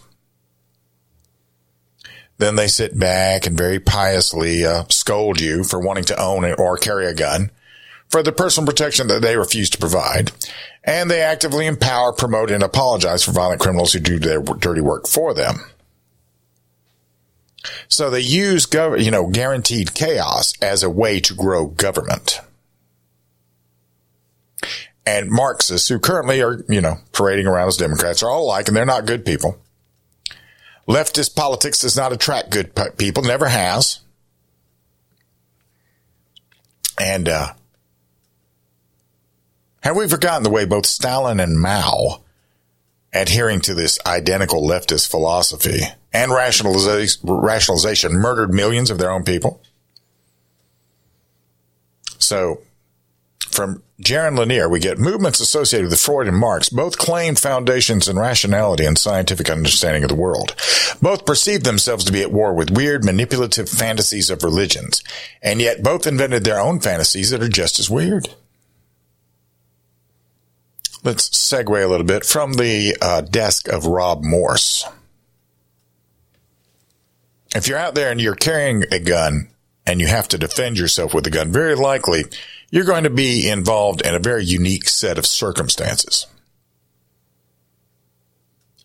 Then 2.38 2.54
they 2.54 2.68
sit 2.68 2.99
back 2.99 3.47
and 3.47 3.59
very 3.59 3.80
piously 3.80 4.65
uh, 4.65 4.84
scold 4.89 5.41
you 5.41 5.65
for 5.65 5.80
wanting 5.80 6.04
to 6.04 6.21
own 6.21 6.45
or 6.45 6.76
carry 6.76 7.06
a 7.06 7.15
gun 7.15 7.50
for 8.08 8.23
the 8.23 8.32
personal 8.32 8.67
protection 8.67 9.08
that 9.08 9.23
they 9.23 9.36
refuse 9.36 9.69
to 9.71 9.78
provide. 9.78 10.32
And 10.84 11.10
they 11.10 11.21
actively 11.21 11.67
empower, 11.67 12.12
promote, 12.12 12.50
and 12.50 12.62
apologize 12.62 13.25
for 13.25 13.32
violent 13.32 13.60
criminals 13.60 13.93
who 13.93 13.99
do 13.99 14.19
their 14.19 14.41
dirty 14.41 14.80
work 14.80 15.06
for 15.06 15.34
them. 15.34 15.56
So 17.89 18.08
they 18.08 18.21
use, 18.21 18.67
gov- 18.67 19.02
you 19.02 19.10
know, 19.10 19.26
guaranteed 19.26 19.95
chaos 19.95 20.54
as 20.62 20.82
a 20.82 20.91
way 20.91 21.21
to 21.21 21.34
grow 21.34 21.67
government. 21.67 22.41
And 25.04 25.30
Marxists, 25.30 25.89
who 25.89 25.99
currently 25.99 26.41
are, 26.43 26.62
you 26.69 26.80
know, 26.80 26.99
parading 27.12 27.47
around 27.47 27.69
as 27.69 27.76
Democrats, 27.76 28.23
are 28.23 28.30
all 28.30 28.45
alike, 28.45 28.69
and 28.69 28.76
they're 28.76 28.86
not 28.86 29.06
good 29.06 29.25
people. 29.25 29.58
Leftist 30.88 31.36
politics 31.36 31.80
does 31.80 31.96
not 31.96 32.14
attract 32.14 32.50
good 32.50 32.72
people, 32.96 33.22
never 33.22 33.46
has. 33.46 34.00
And 36.98 37.28
uh, 37.28 37.52
have 39.82 39.96
we 39.96 40.08
forgotten 40.08 40.42
the 40.42 40.50
way 40.50 40.64
both 40.64 40.86
Stalin 40.86 41.40
and 41.40 41.60
Mao, 41.60 42.22
adhering 43.12 43.60
to 43.62 43.74
this 43.74 43.98
identical 44.06 44.62
leftist 44.62 45.10
philosophy 45.10 45.80
and 46.12 46.32
rationalization, 46.32 47.20
rationalization 47.24 48.12
murdered 48.12 48.52
millions 48.52 48.90
of 48.90 48.98
their 48.98 49.10
own 49.10 49.24
people? 49.24 49.62
So 52.18 52.62
from 53.50 53.82
Jaron 54.00 54.39
Lanier, 54.39 54.69
we 54.69 54.78
get 54.78 54.97
movements 54.97 55.41
associated 55.41 55.91
with 55.91 56.00
Freud 56.00 56.28
and 56.28 56.37
Marx 56.37 56.69
both 56.69 56.99
claim 56.99 57.34
foundations 57.34 58.06
in 58.06 58.17
rationality 58.17 58.84
and 58.84 58.97
scientific 58.97 59.50
understanding 59.50 60.04
of 60.04 60.08
the 60.08 60.15
world. 60.15 60.54
Both 61.02 61.26
perceived 61.26 61.65
themselves 61.65 62.04
to 62.04 62.13
be 62.13 62.23
at 62.23 62.30
war 62.30 62.54
with 62.54 62.71
weird, 62.71 63.04
manipulative 63.04 63.69
fantasies 63.69 64.30
of 64.30 64.45
religions, 64.45 65.02
and 65.43 65.61
yet 65.61 65.82
both 65.82 66.06
invented 66.06 66.45
their 66.45 66.61
own 66.61 66.78
fantasies 66.78 67.30
that 67.30 67.43
are 67.43 67.49
just 67.49 67.80
as 67.80 67.91
weird. 67.91 68.28
Let's 71.02 71.28
segue 71.30 71.84
a 71.84 71.89
little 71.89 72.06
bit 72.06 72.25
from 72.25 72.52
the 72.52 72.97
uh, 73.02 73.23
desk 73.23 73.67
of 73.67 73.87
Rob 73.87 74.23
Morse. 74.23 74.84
If 77.54 77.67
you're 77.67 77.78
out 77.78 77.97
there 77.97 78.13
and 78.13 78.21
you're 78.21 78.37
carrying 78.37 78.84
a 78.93 79.00
gun 79.00 79.49
and 79.87 80.00
you 80.00 80.06
have 80.06 80.28
to 80.28 80.39
defend 80.39 80.78
yourself 80.78 81.15
with 81.15 81.26
a 81.26 81.30
gun, 81.30 81.50
very 81.50 81.75
likely 81.75 82.25
you're 82.71 82.85
going 82.85 83.04
to 83.04 83.11
be 83.11 83.49
involved 83.49 84.02
in 84.02 84.15
a 84.15 84.21
very 84.21 84.45
unique 84.45 84.89
set 84.89 85.19
of 85.19 85.26
circumstances. 85.26 86.26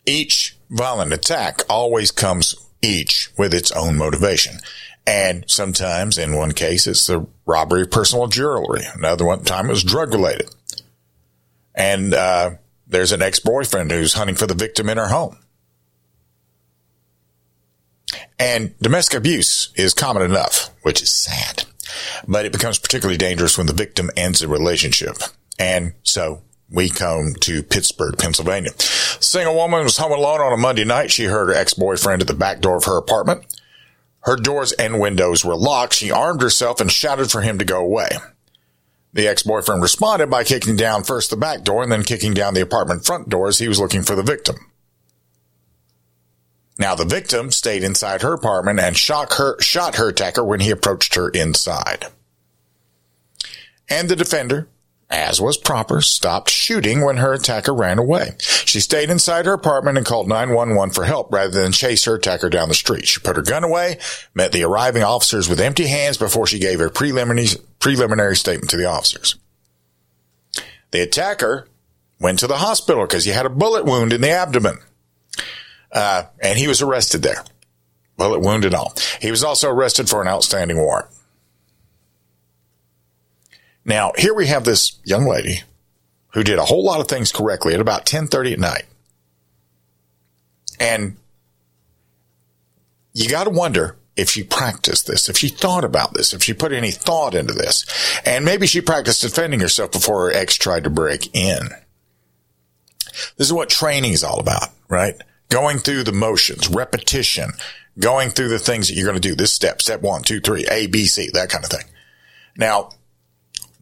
Each 0.05 0.57
violent 0.69 1.13
attack 1.13 1.61
always 1.69 2.11
comes 2.11 2.55
each 2.81 3.29
with 3.37 3.53
its 3.53 3.71
own 3.71 3.97
motivation. 3.97 4.57
And 5.05 5.43
sometimes 5.47 6.17
in 6.17 6.35
one 6.35 6.53
case, 6.53 6.87
it's 6.87 7.07
the 7.07 7.27
robbery 7.45 7.83
of 7.83 7.91
personal 7.91 8.27
jewelry. 8.27 8.83
Another 8.93 9.25
one 9.25 9.43
time 9.43 9.67
it 9.67 9.71
was 9.71 9.83
drug 9.83 10.13
related. 10.13 10.49
And, 11.75 12.13
uh, 12.13 12.51
there's 12.85 13.11
an 13.11 13.21
ex-boyfriend 13.21 13.91
who's 13.91 14.13
hunting 14.13 14.35
for 14.35 14.45
the 14.45 14.53
victim 14.53 14.87
in 14.89 14.97
her 14.97 15.07
home. 15.07 15.37
And 18.37 18.77
domestic 18.79 19.17
abuse 19.17 19.69
is 19.75 19.93
common 19.93 20.23
enough, 20.23 20.69
which 20.83 21.01
is 21.01 21.09
sad 21.09 21.63
but 22.27 22.45
it 22.45 22.51
becomes 22.51 22.79
particularly 22.79 23.17
dangerous 23.17 23.57
when 23.57 23.67
the 23.67 23.73
victim 23.73 24.09
ends 24.15 24.41
a 24.41 24.47
relationship. 24.47 25.17
And 25.59 25.93
so 26.03 26.41
we 26.69 26.89
come 26.89 27.35
to 27.41 27.63
Pittsburgh, 27.63 28.17
Pennsylvania. 28.17 28.71
Single 28.77 29.55
woman 29.55 29.83
was 29.83 29.97
home 29.97 30.11
alone 30.11 30.41
on 30.41 30.53
a 30.53 30.57
Monday 30.57 30.85
night. 30.85 31.11
She 31.11 31.25
heard 31.25 31.49
her 31.49 31.53
ex-boyfriend 31.53 32.21
at 32.21 32.27
the 32.27 32.33
back 32.33 32.61
door 32.61 32.77
of 32.77 32.85
her 32.85 32.97
apartment. 32.97 33.45
Her 34.21 34.35
doors 34.35 34.71
and 34.71 34.99
windows 34.99 35.43
were 35.43 35.55
locked. 35.55 35.93
She 35.93 36.09
armed 36.09 36.41
herself 36.41 36.79
and 36.79 36.91
shouted 36.91 37.29
for 37.29 37.41
him 37.41 37.59
to 37.59 37.65
go 37.65 37.79
away. 37.79 38.09
The 39.13 39.27
ex-boyfriend 39.27 39.81
responded 39.81 40.29
by 40.31 40.43
kicking 40.43 40.75
down 40.75 41.03
first 41.03 41.29
the 41.29 41.37
back 41.37 41.63
door 41.63 41.83
and 41.83 41.91
then 41.91 42.03
kicking 42.03 42.33
down 42.33 42.55
the 42.55 42.61
apartment 42.61 43.05
front 43.05 43.29
door 43.29 43.47
as 43.47 43.59
he 43.59 43.67
was 43.67 43.79
looking 43.79 44.01
for 44.01 44.15
the 44.15 44.23
victim. 44.23 44.55
Now 46.79 46.95
the 46.95 47.05
victim 47.05 47.51
stayed 47.51 47.83
inside 47.83 48.21
her 48.21 48.33
apartment 48.33 48.79
and 48.79 48.97
shot 48.97 49.33
her, 49.33 49.59
shot 49.61 49.95
her 49.95 50.09
attacker 50.09 50.43
when 50.43 50.59
he 50.59 50.71
approached 50.71 51.15
her 51.15 51.29
inside. 51.29 52.07
And 53.89 54.09
the 54.09 54.15
defender, 54.15 54.67
as 55.09 55.39
was 55.39 55.57
proper, 55.57 56.01
stopped 56.01 56.49
shooting 56.49 57.01
when 57.01 57.17
her 57.17 57.33
attacker 57.33 57.73
ran 57.73 57.99
away. 57.99 58.31
She 58.39 58.79
stayed 58.79 59.11
inside 59.11 59.45
her 59.45 59.53
apartment 59.53 59.97
and 59.97 60.05
called 60.05 60.27
911 60.27 60.93
for 60.93 61.03
help 61.03 61.31
rather 61.31 61.61
than 61.61 61.71
chase 61.71 62.05
her 62.05 62.15
attacker 62.15 62.49
down 62.49 62.69
the 62.69 62.73
street. 62.73 63.07
She 63.07 63.19
put 63.19 63.35
her 63.35 63.43
gun 63.43 63.63
away, 63.63 63.99
met 64.33 64.51
the 64.51 64.63
arriving 64.63 65.03
officers 65.03 65.47
with 65.47 65.61
empty 65.61 65.87
hands 65.87 66.17
before 66.17 66.47
she 66.47 66.57
gave 66.57 66.81
a 66.81 66.89
preliminary, 66.89 67.47
preliminary 67.77 68.35
statement 68.35 68.71
to 68.71 68.77
the 68.77 68.85
officers. 68.85 69.37
The 70.89 71.01
attacker 71.01 71.67
went 72.19 72.39
to 72.39 72.47
the 72.47 72.57
hospital 72.57 73.05
because 73.05 73.25
he 73.25 73.31
had 73.31 73.45
a 73.45 73.49
bullet 73.49 73.85
wound 73.85 74.13
in 74.13 74.21
the 74.21 74.31
abdomen. 74.31 74.79
Uh, 75.93 76.23
and 76.41 76.57
he 76.57 76.67
was 76.67 76.81
arrested 76.81 77.21
there. 77.21 77.43
Bullet 78.17 78.39
wound 78.39 78.65
and 78.65 78.75
all. 78.75 78.93
He 79.21 79.31
was 79.31 79.43
also 79.43 79.69
arrested 79.69 80.09
for 80.09 80.21
an 80.21 80.27
outstanding 80.27 80.77
warrant. 80.77 81.09
Now, 83.85 84.11
here 84.17 84.33
we 84.33 84.47
have 84.47 84.63
this 84.63 84.99
young 85.03 85.25
lady 85.25 85.61
who 86.33 86.43
did 86.43 86.57
a 86.57 86.65
whole 86.65 86.83
lot 86.83 86.99
of 86.99 87.07
things 87.07 87.31
correctly 87.31 87.73
at 87.73 87.79
about 87.79 88.05
10:30 88.05 88.53
at 88.53 88.59
night. 88.59 88.85
And 90.79 91.17
you 93.13 93.29
got 93.29 93.43
to 93.43 93.49
wonder 93.51 93.97
if 94.15 94.29
she 94.29 94.43
practiced 94.43 95.07
this, 95.07 95.27
if 95.29 95.37
she 95.37 95.47
thought 95.47 95.83
about 95.83 96.13
this, 96.13 96.33
if 96.33 96.43
she 96.43 96.53
put 96.53 96.71
any 96.71 96.91
thought 96.91 97.33
into 97.33 97.53
this. 97.53 97.85
And 98.25 98.45
maybe 98.45 98.67
she 98.67 98.81
practiced 98.81 99.21
defending 99.21 99.59
herself 99.59 99.91
before 99.91 100.25
her 100.25 100.35
ex 100.35 100.55
tried 100.55 100.83
to 100.83 100.89
break 100.89 101.35
in. 101.35 101.69
This 103.37 103.47
is 103.47 103.53
what 103.53 103.69
training 103.69 104.13
is 104.13 104.23
all 104.23 104.39
about, 104.39 104.69
right? 104.87 105.15
Going 105.53 105.77
through 105.77 106.03
the 106.03 106.11
motions, 106.11 106.67
repetition, 106.67 107.51
going 107.99 108.31
through 108.31 108.49
the 108.49 108.57
things 108.57 108.87
that 108.87 108.95
you're 108.95 109.05
going 109.05 109.21
to 109.21 109.29
do. 109.29 109.35
This 109.35 109.53
step, 109.53 109.83
step 109.83 110.01
one, 110.01 110.23
two, 110.23 110.39
three, 110.39 110.65
A, 110.65 110.87
B, 110.87 111.05
C, 111.05 111.29
that 111.31 111.49
kind 111.49 111.63
of 111.63 111.69
thing. 111.69 111.85
Now, 112.57 112.89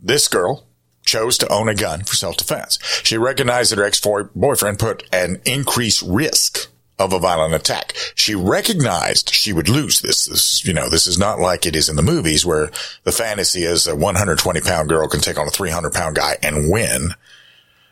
this 0.01 0.27
girl 0.27 0.65
chose 1.05 1.37
to 1.37 1.47
own 1.47 1.69
a 1.69 1.73
gun 1.73 2.03
for 2.03 2.17
self 2.17 2.35
defense. 2.35 2.77
She 3.05 3.17
recognized 3.17 3.71
that 3.71 3.77
her 3.77 3.85
ex 3.85 4.01
boyfriend 4.35 4.79
put 4.79 5.07
an 5.13 5.41
increased 5.45 6.01
risk 6.01 6.69
of 6.99 7.13
a 7.13 7.19
violent 7.19 7.53
attack. 7.53 7.93
She 8.15 8.35
recognized 8.35 9.33
she 9.33 9.53
would 9.53 9.69
lose 9.69 10.01
this. 10.01 10.25
This, 10.25 10.65
you 10.65 10.73
know, 10.73 10.89
this 10.89 11.07
is 11.07 11.17
not 11.17 11.39
like 11.39 11.65
it 11.65 11.77
is 11.77 11.87
in 11.87 11.95
the 11.95 12.01
movies 12.01 12.45
where 12.45 12.69
the 13.05 13.13
fantasy 13.13 13.63
is 13.63 13.87
a 13.87 13.95
120 13.95 14.59
pound 14.59 14.89
girl 14.89 15.07
can 15.07 15.21
take 15.21 15.39
on 15.39 15.47
a 15.47 15.51
300 15.51 15.93
pound 15.93 16.17
guy 16.17 16.35
and 16.43 16.69
win. 16.69 17.11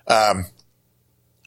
Um, 0.05 0.47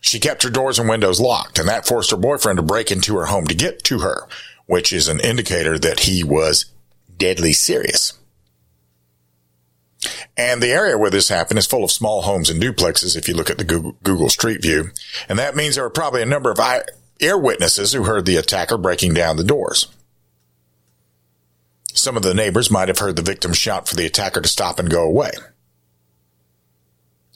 she 0.02 0.18
kept 0.18 0.42
her 0.42 0.50
doors 0.50 0.78
and 0.78 0.88
windows 0.88 1.20
locked 1.20 1.58
and 1.58 1.68
that 1.68 1.86
forced 1.86 2.10
her 2.10 2.16
boyfriend 2.16 2.58
to 2.58 2.62
break 2.62 2.90
into 2.90 3.16
her 3.16 3.26
home 3.26 3.46
to 3.46 3.54
get 3.54 3.82
to 3.84 4.00
her, 4.00 4.26
which 4.66 4.92
is 4.92 5.08
an 5.08 5.20
indicator 5.20 5.78
that 5.78 6.00
he 6.00 6.22
was 6.22 6.66
deadly 7.16 7.52
serious. 7.52 8.12
And 10.36 10.60
the 10.60 10.72
area 10.72 10.98
where 10.98 11.10
this 11.10 11.28
happened 11.28 11.58
is 11.58 11.66
full 11.66 11.84
of 11.84 11.92
small 11.92 12.22
homes 12.22 12.50
and 12.50 12.60
duplexes 12.60 13.16
if 13.16 13.28
you 13.28 13.34
look 13.34 13.48
at 13.48 13.58
the 13.58 13.64
Google, 13.64 13.96
Google 14.02 14.28
Street 14.28 14.60
View. 14.60 14.90
And 15.28 15.38
that 15.38 15.54
means 15.54 15.76
there 15.76 15.84
were 15.84 15.90
probably 15.90 16.20
a 16.20 16.26
number 16.26 16.50
of 16.50 16.58
ear 17.20 17.38
witnesses 17.38 17.92
who 17.92 18.02
heard 18.02 18.26
the 18.26 18.36
attacker 18.36 18.76
breaking 18.76 19.14
down 19.14 19.36
the 19.36 19.44
doors. 19.44 19.86
Some 21.94 22.16
of 22.16 22.24
the 22.24 22.34
neighbors 22.34 22.70
might 22.70 22.88
have 22.88 22.98
heard 22.98 23.14
the 23.14 23.22
victim 23.22 23.52
shout 23.52 23.86
for 23.86 23.94
the 23.94 24.06
attacker 24.06 24.40
to 24.40 24.48
stop 24.48 24.80
and 24.80 24.90
go 24.90 25.04
away. 25.04 25.30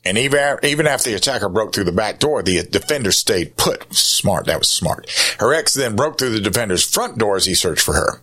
And 0.07 0.19
even, 0.19 0.59
even 0.62 0.87
after 0.87 1.11
the 1.11 1.16
attacker 1.16 1.49
broke 1.49 1.75
through 1.75 1.85
the 1.85 1.92
back 1.92 2.21
door, 2.21 2.42
the 2.42 2.62
defender 2.62 3.11
stayed 3.11 3.57
put. 3.57 3.92
Smart. 3.92 4.47
That 4.47 4.61
was 4.61 4.69
smart. 4.69 5.11
Her 5.40 5.53
ex 5.53 5.75
then 5.75 5.97
broke 5.97 6.19
through 6.19 6.31
the 6.31 6.40
defender's 6.40 6.88
front 6.88 7.19
door 7.19 7.37
as 7.37 7.47
he 7.47 7.55
searched 7.55 7.83
for 7.83 7.95
her. 7.95 8.21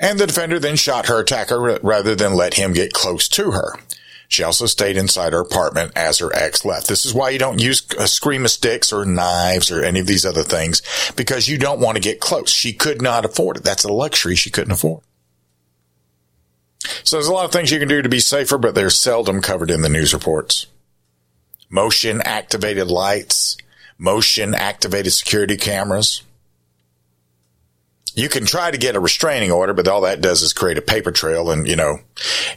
And 0.00 0.18
the 0.18 0.26
defender 0.26 0.58
then 0.58 0.76
shot 0.76 1.06
her 1.06 1.20
attacker 1.20 1.78
rather 1.82 2.14
than 2.14 2.34
let 2.34 2.54
him 2.54 2.72
get 2.72 2.92
close 2.92 3.28
to 3.28 3.52
her. 3.52 3.78
She 4.26 4.42
also 4.42 4.66
stayed 4.66 4.96
inside 4.96 5.32
her 5.32 5.40
apartment 5.40 5.92
as 5.94 6.18
her 6.18 6.34
ex 6.34 6.64
left. 6.64 6.88
This 6.88 7.04
is 7.04 7.14
why 7.14 7.30
you 7.30 7.38
don't 7.38 7.60
use 7.60 7.84
a 7.98 8.08
scream 8.08 8.44
of 8.44 8.50
sticks 8.50 8.92
or 8.92 9.04
knives 9.04 9.70
or 9.70 9.84
any 9.84 10.00
of 10.00 10.06
these 10.06 10.24
other 10.24 10.42
things 10.44 10.82
because 11.16 11.48
you 11.48 11.58
don't 11.58 11.80
want 11.80 11.96
to 11.96 12.02
get 12.02 12.20
close. 12.20 12.50
She 12.50 12.72
could 12.72 13.02
not 13.02 13.24
afford 13.24 13.58
it. 13.58 13.64
That's 13.64 13.84
a 13.84 13.92
luxury 13.92 14.36
she 14.36 14.50
couldn't 14.50 14.72
afford. 14.72 15.02
So 17.04 17.16
there's 17.16 17.26
a 17.26 17.32
lot 17.32 17.44
of 17.44 17.52
things 17.52 17.70
you 17.70 17.78
can 17.78 17.88
do 17.88 18.02
to 18.02 18.08
be 18.08 18.20
safer, 18.20 18.56
but 18.56 18.74
they're 18.74 18.90
seldom 18.90 19.42
covered 19.42 19.70
in 19.70 19.82
the 19.82 19.88
news 19.88 20.14
reports. 20.14 20.66
Motion 21.70 22.20
activated 22.22 22.88
lights, 22.88 23.56
motion 23.96 24.54
activated 24.54 25.12
security 25.12 25.56
cameras, 25.56 26.22
you 28.14 28.28
can 28.28 28.44
try 28.44 28.70
to 28.70 28.78
get 28.78 28.96
a 28.96 29.00
restraining 29.00 29.52
order, 29.52 29.72
but 29.72 29.86
all 29.86 30.00
that 30.02 30.20
does 30.20 30.42
is 30.42 30.52
create 30.52 30.78
a 30.78 30.82
paper 30.82 31.12
trail 31.12 31.50
and, 31.50 31.66
you 31.66 31.76
know, 31.76 31.98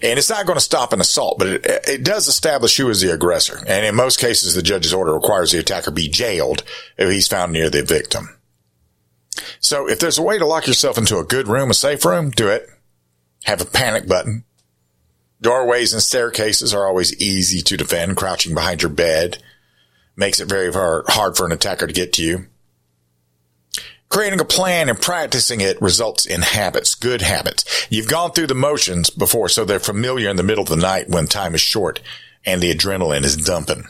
and 0.01 0.17
it's 0.17 0.29
not 0.29 0.45
going 0.45 0.57
to 0.57 0.63
stop 0.63 0.93
an 0.93 1.01
assault, 1.01 1.37
but 1.37 1.47
it, 1.47 1.65
it 1.87 2.03
does 2.03 2.27
establish 2.27 2.75
who 2.75 2.89
is 2.89 3.01
the 3.01 3.13
aggressor. 3.13 3.59
And 3.67 3.85
in 3.85 3.95
most 3.95 4.19
cases, 4.19 4.55
the 4.55 4.63
judge's 4.63 4.93
order 4.93 5.13
requires 5.13 5.51
the 5.51 5.59
attacker 5.59 5.91
be 5.91 6.09
jailed 6.09 6.63
if 6.97 7.09
he's 7.09 7.27
found 7.27 7.53
near 7.53 7.69
the 7.69 7.83
victim. 7.83 8.39
So 9.59 9.87
if 9.87 9.99
there's 9.99 10.17
a 10.17 10.23
way 10.23 10.39
to 10.39 10.45
lock 10.45 10.67
yourself 10.67 10.97
into 10.97 11.19
a 11.19 11.23
good 11.23 11.47
room, 11.47 11.69
a 11.69 11.75
safe 11.75 12.03
room, 12.03 12.31
do 12.31 12.49
it. 12.49 12.67
Have 13.45 13.61
a 13.61 13.65
panic 13.65 14.07
button. 14.07 14.45
Doorways 15.43 15.91
and 15.91 16.01
staircases 16.01 16.73
are 16.73 16.87
always 16.87 17.13
easy 17.21 17.61
to 17.63 17.75
defend. 17.75 18.15
Crouching 18.15 18.55
behind 18.55 18.81
your 18.81 18.89
bed 18.89 19.43
makes 20.15 20.39
it 20.39 20.47
very 20.47 20.71
hard 20.71 21.35
for 21.35 21.45
an 21.45 21.51
attacker 21.51 21.85
to 21.85 21.91
get 21.91 22.13
to 22.13 22.23
you. 22.23 22.45
Creating 24.07 24.39
a 24.39 24.45
plan 24.45 24.87
and 24.87 25.01
practicing 25.01 25.59
it 25.59 25.81
results 25.81 26.25
in 26.25 26.43
habits, 26.43 26.95
good 26.95 27.21
habits. 27.21 27.87
You've 27.89 28.07
gone 28.07 28.31
through 28.31 28.47
the 28.47 28.55
motions 28.55 29.09
before, 29.09 29.49
so 29.49 29.65
they're 29.65 29.79
familiar 29.79 30.29
in 30.29 30.37
the 30.37 30.43
middle 30.43 30.63
of 30.63 30.69
the 30.69 30.77
night 30.77 31.09
when 31.09 31.27
time 31.27 31.55
is 31.55 31.61
short 31.61 31.99
and 32.45 32.61
the 32.61 32.73
adrenaline 32.73 33.25
is 33.25 33.35
dumping. 33.35 33.83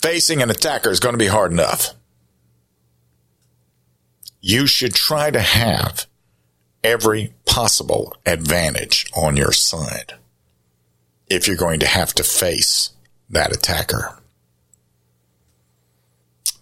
Facing 0.00 0.40
an 0.40 0.50
attacker 0.50 0.90
is 0.90 1.00
going 1.00 1.14
to 1.14 1.18
be 1.18 1.26
hard 1.26 1.50
enough. 1.50 1.94
You 4.40 4.68
should 4.68 4.94
try 4.94 5.32
to 5.32 5.40
have 5.40 6.06
every 6.84 7.34
possible 7.44 8.14
advantage 8.24 9.10
on 9.16 9.36
your 9.36 9.50
side 9.50 10.14
if 11.28 11.46
you're 11.46 11.56
going 11.56 11.80
to 11.80 11.86
have 11.86 12.12
to 12.14 12.24
face 12.24 12.90
that 13.30 13.54
attacker. 13.54 14.18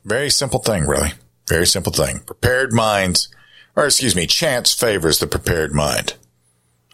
Very 0.05 0.31
simple 0.31 0.61
thing, 0.61 0.87
really. 0.87 1.13
Very 1.49 1.67
simple 1.67 1.93
thing. 1.93 2.21
Prepared 2.21 2.73
minds, 2.73 3.29
or 3.77 3.87
excuse 3.87 4.17
me, 4.17 4.27
chance 4.27 4.73
favors 4.73 5.19
the 5.19 5.27
prepared 5.27 5.73
mind. 5.73 6.15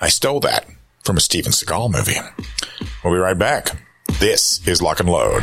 I 0.00 0.08
stole 0.08 0.40
that 0.40 0.66
from 1.04 1.16
a 1.16 1.20
Steven 1.20 1.52
Seagal 1.52 1.92
movie. 1.92 2.20
We'll 3.04 3.14
be 3.14 3.18
right 3.18 3.38
back. 3.38 3.82
This 4.18 4.66
is 4.66 4.82
Lock 4.82 5.00
and 5.00 5.08
Load. 5.08 5.42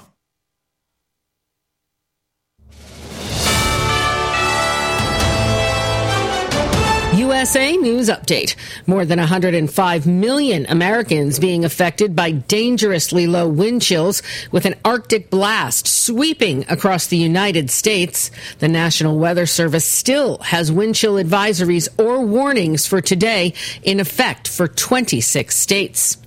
USA 7.41 7.75
News 7.75 8.07
Update. 8.07 8.55
More 8.85 9.03
than 9.03 9.17
105 9.17 10.05
million 10.05 10.67
Americans 10.69 11.39
being 11.39 11.65
affected 11.65 12.15
by 12.15 12.33
dangerously 12.33 13.25
low 13.25 13.47
wind 13.47 13.81
chills 13.81 14.21
with 14.51 14.67
an 14.67 14.75
Arctic 14.85 15.31
blast 15.31 15.87
sweeping 15.87 16.65
across 16.69 17.07
the 17.07 17.17
United 17.17 17.71
States. 17.71 18.29
The 18.59 18.67
National 18.67 19.17
Weather 19.17 19.47
Service 19.47 19.85
still 19.85 20.37
has 20.37 20.71
wind 20.71 20.93
chill 20.93 21.15
advisories 21.15 21.89
or 21.97 22.23
warnings 22.23 22.85
for 22.85 23.01
today 23.01 23.55
in 23.81 23.99
effect 23.99 24.47
for 24.47 24.67
26 24.67 25.57
states. 25.57 26.17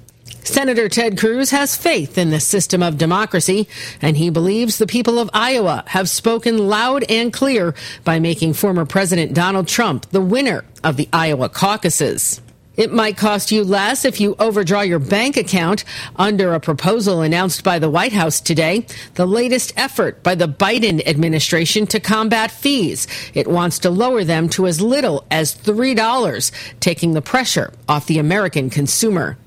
Senator 0.44 0.90
Ted 0.90 1.18
Cruz 1.18 1.50
has 1.52 1.74
faith 1.74 2.18
in 2.18 2.30
the 2.30 2.38
system 2.38 2.82
of 2.82 2.98
democracy, 2.98 3.66
and 4.02 4.16
he 4.16 4.28
believes 4.28 4.76
the 4.76 4.86
people 4.86 5.18
of 5.18 5.30
Iowa 5.32 5.84
have 5.88 6.08
spoken 6.08 6.68
loud 6.68 7.02
and 7.08 7.32
clear 7.32 7.74
by 8.04 8.18
making 8.18 8.52
former 8.52 8.84
President 8.84 9.32
Donald 9.32 9.68
Trump 9.68 10.08
the 10.10 10.20
winner 10.20 10.64
of 10.84 10.98
the 10.98 11.08
Iowa 11.14 11.48
caucuses. 11.48 12.42
It 12.76 12.92
might 12.92 13.16
cost 13.16 13.52
you 13.52 13.64
less 13.64 14.04
if 14.04 14.20
you 14.20 14.36
overdraw 14.38 14.82
your 14.82 14.98
bank 14.98 15.38
account 15.38 15.84
under 16.16 16.52
a 16.52 16.60
proposal 16.60 17.22
announced 17.22 17.64
by 17.64 17.78
the 17.78 17.90
White 17.90 18.12
House 18.12 18.40
today, 18.40 18.86
the 19.14 19.26
latest 19.26 19.72
effort 19.76 20.22
by 20.22 20.34
the 20.34 20.48
Biden 20.48 21.04
administration 21.06 21.86
to 21.86 22.00
combat 22.00 22.50
fees. 22.50 23.06
It 23.32 23.46
wants 23.46 23.78
to 23.80 23.90
lower 23.90 24.24
them 24.24 24.50
to 24.50 24.66
as 24.66 24.80
little 24.80 25.24
as 25.30 25.54
$3, 25.54 26.50
taking 26.80 27.14
the 27.14 27.22
pressure 27.22 27.72
off 27.88 28.06
the 28.06 28.18
American 28.18 28.68
consumer. 28.68 29.38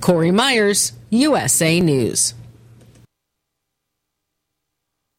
Corey 0.00 0.30
Myers, 0.30 0.92
USA 1.10 1.80
News. 1.80 2.34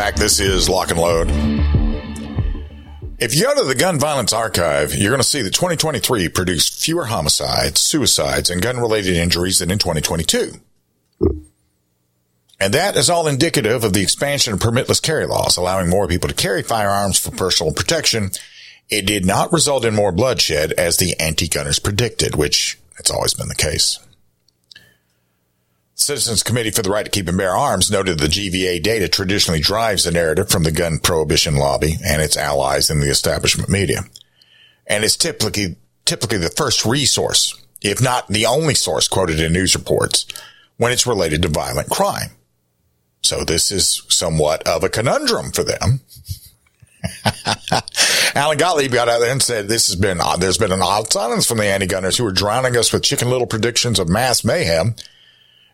Back. 0.00 0.16
This 0.16 0.40
is 0.40 0.66
Lock 0.66 0.90
and 0.90 0.98
Load. 0.98 1.28
If 3.18 3.34
you 3.34 3.44
go 3.44 3.54
to 3.54 3.64
the 3.64 3.74
Gun 3.74 3.98
Violence 3.98 4.32
Archive, 4.32 4.94
you're 4.94 5.10
going 5.10 5.20
to 5.20 5.28
see 5.28 5.42
that 5.42 5.52
2023 5.52 6.30
produced 6.30 6.82
fewer 6.82 7.04
homicides, 7.04 7.82
suicides, 7.82 8.48
and 8.48 8.62
gun 8.62 8.78
related 8.78 9.14
injuries 9.14 9.58
than 9.58 9.70
in 9.70 9.78
2022. 9.78 10.52
And 12.58 12.72
that 12.72 12.96
is 12.96 13.10
all 13.10 13.26
indicative 13.26 13.84
of 13.84 13.92
the 13.92 14.00
expansion 14.00 14.54
of 14.54 14.60
permitless 14.60 15.02
carry 15.02 15.26
laws, 15.26 15.58
allowing 15.58 15.90
more 15.90 16.08
people 16.08 16.30
to 16.30 16.34
carry 16.34 16.62
firearms 16.62 17.18
for 17.18 17.30
personal 17.30 17.74
protection. 17.74 18.30
It 18.88 19.04
did 19.04 19.26
not 19.26 19.52
result 19.52 19.84
in 19.84 19.94
more 19.94 20.12
bloodshed 20.12 20.72
as 20.72 20.96
the 20.96 21.14
anti-gunners 21.20 21.78
predicted, 21.78 22.36
which 22.36 22.78
it's 22.98 23.10
always 23.10 23.34
been 23.34 23.48
the 23.48 23.54
case. 23.54 23.98
Citizens 26.00 26.42
Committee 26.42 26.70
for 26.70 26.80
the 26.80 26.88
Right 26.88 27.04
to 27.04 27.10
Keep 27.10 27.28
and 27.28 27.36
Bear 27.36 27.54
Arms 27.54 27.90
noted 27.90 28.18
the 28.18 28.26
GVA 28.26 28.82
data 28.82 29.06
traditionally 29.06 29.60
drives 29.60 30.04
the 30.04 30.10
narrative 30.10 30.48
from 30.48 30.62
the 30.62 30.72
gun 30.72 30.98
prohibition 30.98 31.56
lobby 31.56 31.96
and 32.02 32.22
its 32.22 32.38
allies 32.38 32.88
in 32.88 33.00
the 33.00 33.10
establishment 33.10 33.68
media. 33.68 34.00
And 34.86 35.04
it's 35.04 35.16
typically, 35.16 35.76
typically 36.06 36.38
the 36.38 36.48
first 36.48 36.86
resource, 36.86 37.54
if 37.82 38.00
not 38.00 38.28
the 38.28 38.46
only 38.46 38.74
source 38.74 39.08
quoted 39.08 39.40
in 39.40 39.52
news 39.52 39.74
reports 39.74 40.24
when 40.78 40.90
it's 40.90 41.06
related 41.06 41.42
to 41.42 41.48
violent 41.48 41.90
crime. 41.90 42.30
So 43.20 43.44
this 43.44 43.70
is 43.70 44.02
somewhat 44.08 44.66
of 44.66 44.82
a 44.82 44.88
conundrum 44.88 45.52
for 45.52 45.64
them. 45.64 46.00
Alan 48.34 48.56
Gottlieb 48.56 48.92
got 48.92 49.10
out 49.10 49.18
there 49.18 49.32
and 49.32 49.42
said, 49.42 49.68
this 49.68 49.88
has 49.88 49.96
been, 49.96 50.18
there's 50.38 50.58
been 50.58 50.72
an 50.72 50.80
odd 50.82 51.12
silence 51.12 51.46
from 51.46 51.58
the 51.58 51.66
anti-gunners 51.66 52.16
who 52.16 52.24
are 52.24 52.32
drowning 52.32 52.74
us 52.78 52.90
with 52.90 53.02
chicken 53.02 53.28
little 53.28 53.46
predictions 53.46 53.98
of 53.98 54.08
mass 54.08 54.44
mayhem. 54.44 54.94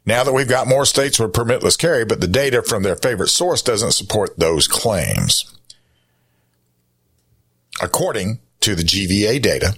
Now 0.07 0.23
that 0.23 0.33
we've 0.33 0.49
got 0.49 0.69
more 0.69 0.85
states 0.85 1.19
with 1.19 1.33
permitless 1.33 1.77
carry, 1.77 2.05
but 2.05 2.21
the 2.21 2.29
data 2.29 2.63
from 2.63 2.85
their 2.85 2.95
favorite 2.95 3.29
source 3.29 3.61
doesn't 3.61 3.93
support 3.93 4.39
those 4.39 4.69
claims. 4.69 5.53
According 7.83 8.39
to 8.61 8.77
the 8.77 8.85
GVA 8.85 9.43
data, 9.43 9.77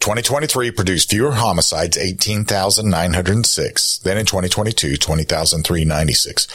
2023 0.00 0.70
produced 0.70 1.10
fewer 1.10 1.32
homicides, 1.32 1.98
18,906, 1.98 3.98
than 3.98 4.16
in 4.16 4.24
2022, 4.24 4.96
20,396. 4.96 6.46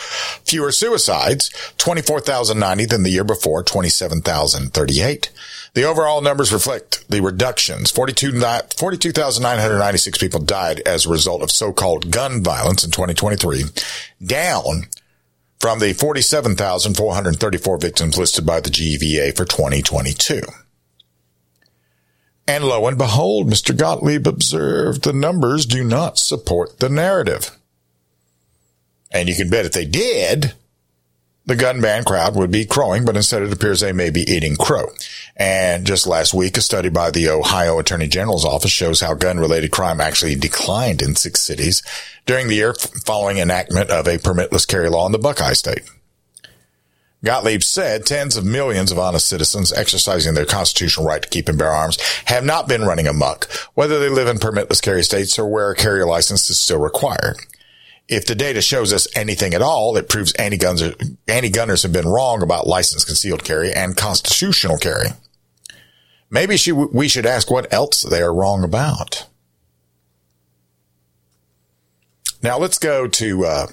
Fewer 0.45 0.71
suicides, 0.71 1.49
24,090 1.77 2.85
than 2.85 3.03
the 3.03 3.09
year 3.09 3.25
before, 3.25 3.61
27,038. 3.61 5.29
The 5.73 5.83
overall 5.83 6.21
numbers 6.21 6.53
reflect 6.53 7.03
the 7.09 7.21
reductions. 7.21 7.91
42,996 7.91 10.17
people 10.17 10.39
died 10.39 10.79
as 10.85 11.05
a 11.05 11.09
result 11.09 11.41
of 11.41 11.51
so-called 11.51 12.11
gun 12.11 12.41
violence 12.43 12.85
in 12.85 12.91
2023, 12.91 13.63
down 14.25 14.83
from 15.59 15.79
the 15.79 15.91
47,434 15.93 17.77
victims 17.77 18.17
listed 18.17 18.45
by 18.45 18.61
the 18.61 18.69
GVA 18.69 19.35
for 19.35 19.43
2022. 19.45 20.41
And 22.47 22.65
lo 22.65 22.87
and 22.87 22.97
behold, 22.97 23.49
Mr. 23.49 23.77
Gottlieb 23.77 24.27
observed 24.27 25.03
the 25.03 25.13
numbers 25.13 25.65
do 25.65 25.83
not 25.83 26.17
support 26.17 26.79
the 26.79 26.89
narrative. 26.89 27.51
And 29.11 29.29
you 29.29 29.35
can 29.35 29.49
bet 29.49 29.65
if 29.65 29.71
they 29.71 29.85
did, 29.85 30.53
the 31.45 31.55
gun 31.55 31.81
ban 31.81 32.03
crowd 32.03 32.35
would 32.35 32.51
be 32.51 32.65
crowing, 32.65 33.05
but 33.05 33.15
instead 33.15 33.43
it 33.43 33.53
appears 33.53 33.79
they 33.79 33.91
may 33.91 34.09
be 34.09 34.21
eating 34.21 34.55
crow. 34.55 34.87
And 35.35 35.85
just 35.85 36.07
last 36.07 36.33
week, 36.33 36.57
a 36.57 36.61
study 36.61 36.89
by 36.89 37.11
the 37.11 37.29
Ohio 37.29 37.79
Attorney 37.79 38.07
General's 38.07 38.45
office 38.45 38.71
shows 38.71 39.01
how 39.01 39.13
gun 39.13 39.39
related 39.39 39.71
crime 39.71 39.99
actually 40.01 40.35
declined 40.35 41.01
in 41.01 41.15
six 41.15 41.41
cities 41.41 41.81
during 42.25 42.47
the 42.47 42.55
year 42.55 42.73
following 43.05 43.37
enactment 43.37 43.89
of 43.89 44.07
a 44.07 44.17
permitless 44.17 44.67
carry 44.67 44.89
law 44.89 45.05
in 45.05 45.11
the 45.11 45.19
Buckeye 45.19 45.53
state. 45.53 45.83
Gottlieb 47.23 47.63
said 47.63 48.05
tens 48.05 48.35
of 48.35 48.43
millions 48.43 48.91
of 48.91 48.99
honest 48.99 49.27
citizens 49.27 49.71
exercising 49.71 50.33
their 50.33 50.45
constitutional 50.45 51.05
right 51.05 51.21
to 51.21 51.29
keep 51.29 51.47
and 51.47 51.57
bear 51.57 51.71
arms 51.71 51.97
have 52.25 52.43
not 52.43 52.67
been 52.67 52.83
running 52.83 53.07
amok, 53.07 53.45
whether 53.75 53.97
they 53.97 54.09
live 54.09 54.27
in 54.27 54.37
permitless 54.37 54.81
carry 54.81 55.03
states 55.03 55.39
or 55.39 55.47
where 55.47 55.71
a 55.71 55.75
carry 55.75 56.03
license 56.03 56.49
is 56.49 56.59
still 56.59 56.79
required. 56.79 57.37
If 58.09 58.25
the 58.25 58.35
data 58.35 58.61
shows 58.61 58.91
us 58.91 59.07
anything 59.15 59.53
at 59.53 59.61
all, 59.61 59.95
it 59.95 60.09
proves 60.09 60.33
anti-guns, 60.33 60.83
anti-gunners 61.27 61.83
have 61.83 61.93
been 61.93 62.07
wrong 62.07 62.43
about 62.43 62.67
licensed 62.67 63.07
concealed 63.07 63.45
carry 63.45 63.71
and 63.71 63.95
constitutional 63.95 64.77
carry. 64.77 65.07
Maybe 66.29 66.57
she, 66.57 66.73
we 66.73 67.07
should 67.07 67.25
ask 67.25 67.49
what 67.49 67.71
else 67.71 68.01
they 68.01 68.21
are 68.21 68.33
wrong 68.33 68.65
about. 68.65 69.27
Now 72.41 72.57
let's 72.57 72.79
go 72.79 73.07
to, 73.07 73.45
uh, 73.45 73.67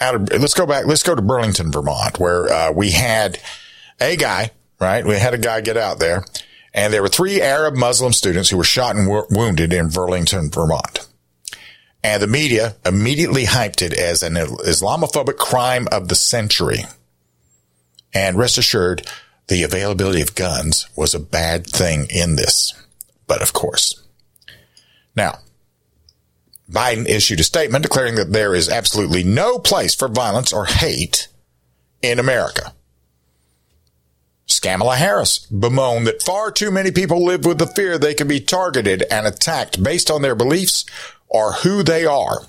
out 0.00 0.14
of, 0.14 0.40
let's 0.40 0.54
go 0.54 0.66
back, 0.66 0.86
let's 0.86 1.02
go 1.02 1.14
to 1.14 1.22
Burlington, 1.22 1.70
Vermont, 1.70 2.18
where, 2.18 2.52
uh, 2.52 2.72
we 2.72 2.90
had 2.90 3.38
a 4.00 4.16
guy, 4.16 4.50
right? 4.80 5.04
We 5.04 5.16
had 5.16 5.34
a 5.34 5.38
guy 5.38 5.60
get 5.60 5.76
out 5.76 5.98
there 5.98 6.24
and 6.74 6.92
there 6.92 7.02
were 7.02 7.08
three 7.08 7.40
Arab 7.40 7.76
Muslim 7.76 8.12
students 8.12 8.50
who 8.50 8.56
were 8.56 8.64
shot 8.64 8.96
and 8.96 9.08
wo- 9.08 9.26
wounded 9.30 9.72
in 9.72 9.88
Burlington, 9.88 10.50
Vermont. 10.50 11.06
And 12.02 12.20
the 12.20 12.26
media 12.26 12.74
immediately 12.84 13.44
hyped 13.44 13.80
it 13.80 13.94
as 13.94 14.22
an 14.22 14.34
Islamophobic 14.34 15.36
crime 15.36 15.86
of 15.92 16.08
the 16.08 16.16
century. 16.16 16.84
And 18.12 18.36
rest 18.36 18.58
assured, 18.58 19.08
the 19.46 19.62
availability 19.62 20.20
of 20.20 20.34
guns 20.34 20.88
was 20.96 21.14
a 21.14 21.20
bad 21.20 21.66
thing 21.66 22.06
in 22.10 22.36
this. 22.36 22.74
But 23.26 23.40
of 23.40 23.52
course. 23.52 24.02
Now, 25.16 25.38
Biden 26.70 27.08
issued 27.08 27.40
a 27.40 27.44
statement 27.44 27.82
declaring 27.82 28.14
that 28.14 28.32
there 28.32 28.54
is 28.54 28.68
absolutely 28.68 29.22
no 29.22 29.58
place 29.58 29.94
for 29.94 30.08
violence 30.08 30.52
or 30.52 30.64
hate 30.64 31.28
in 32.02 32.18
America. 32.18 32.72
Kamala 34.64 34.96
Harris 34.96 35.40
bemoaned 35.40 36.06
that 36.06 36.22
far 36.22 36.50
too 36.50 36.70
many 36.70 36.90
people 36.90 37.22
live 37.22 37.44
with 37.44 37.58
the 37.58 37.66
fear 37.66 37.98
they 37.98 38.14
can 38.14 38.26
be 38.26 38.40
targeted 38.40 39.04
and 39.10 39.26
attacked 39.26 39.82
based 39.82 40.10
on 40.10 40.22
their 40.22 40.34
beliefs 40.34 40.86
or 41.28 41.52
who 41.52 41.82
they 41.82 42.06
are. 42.06 42.46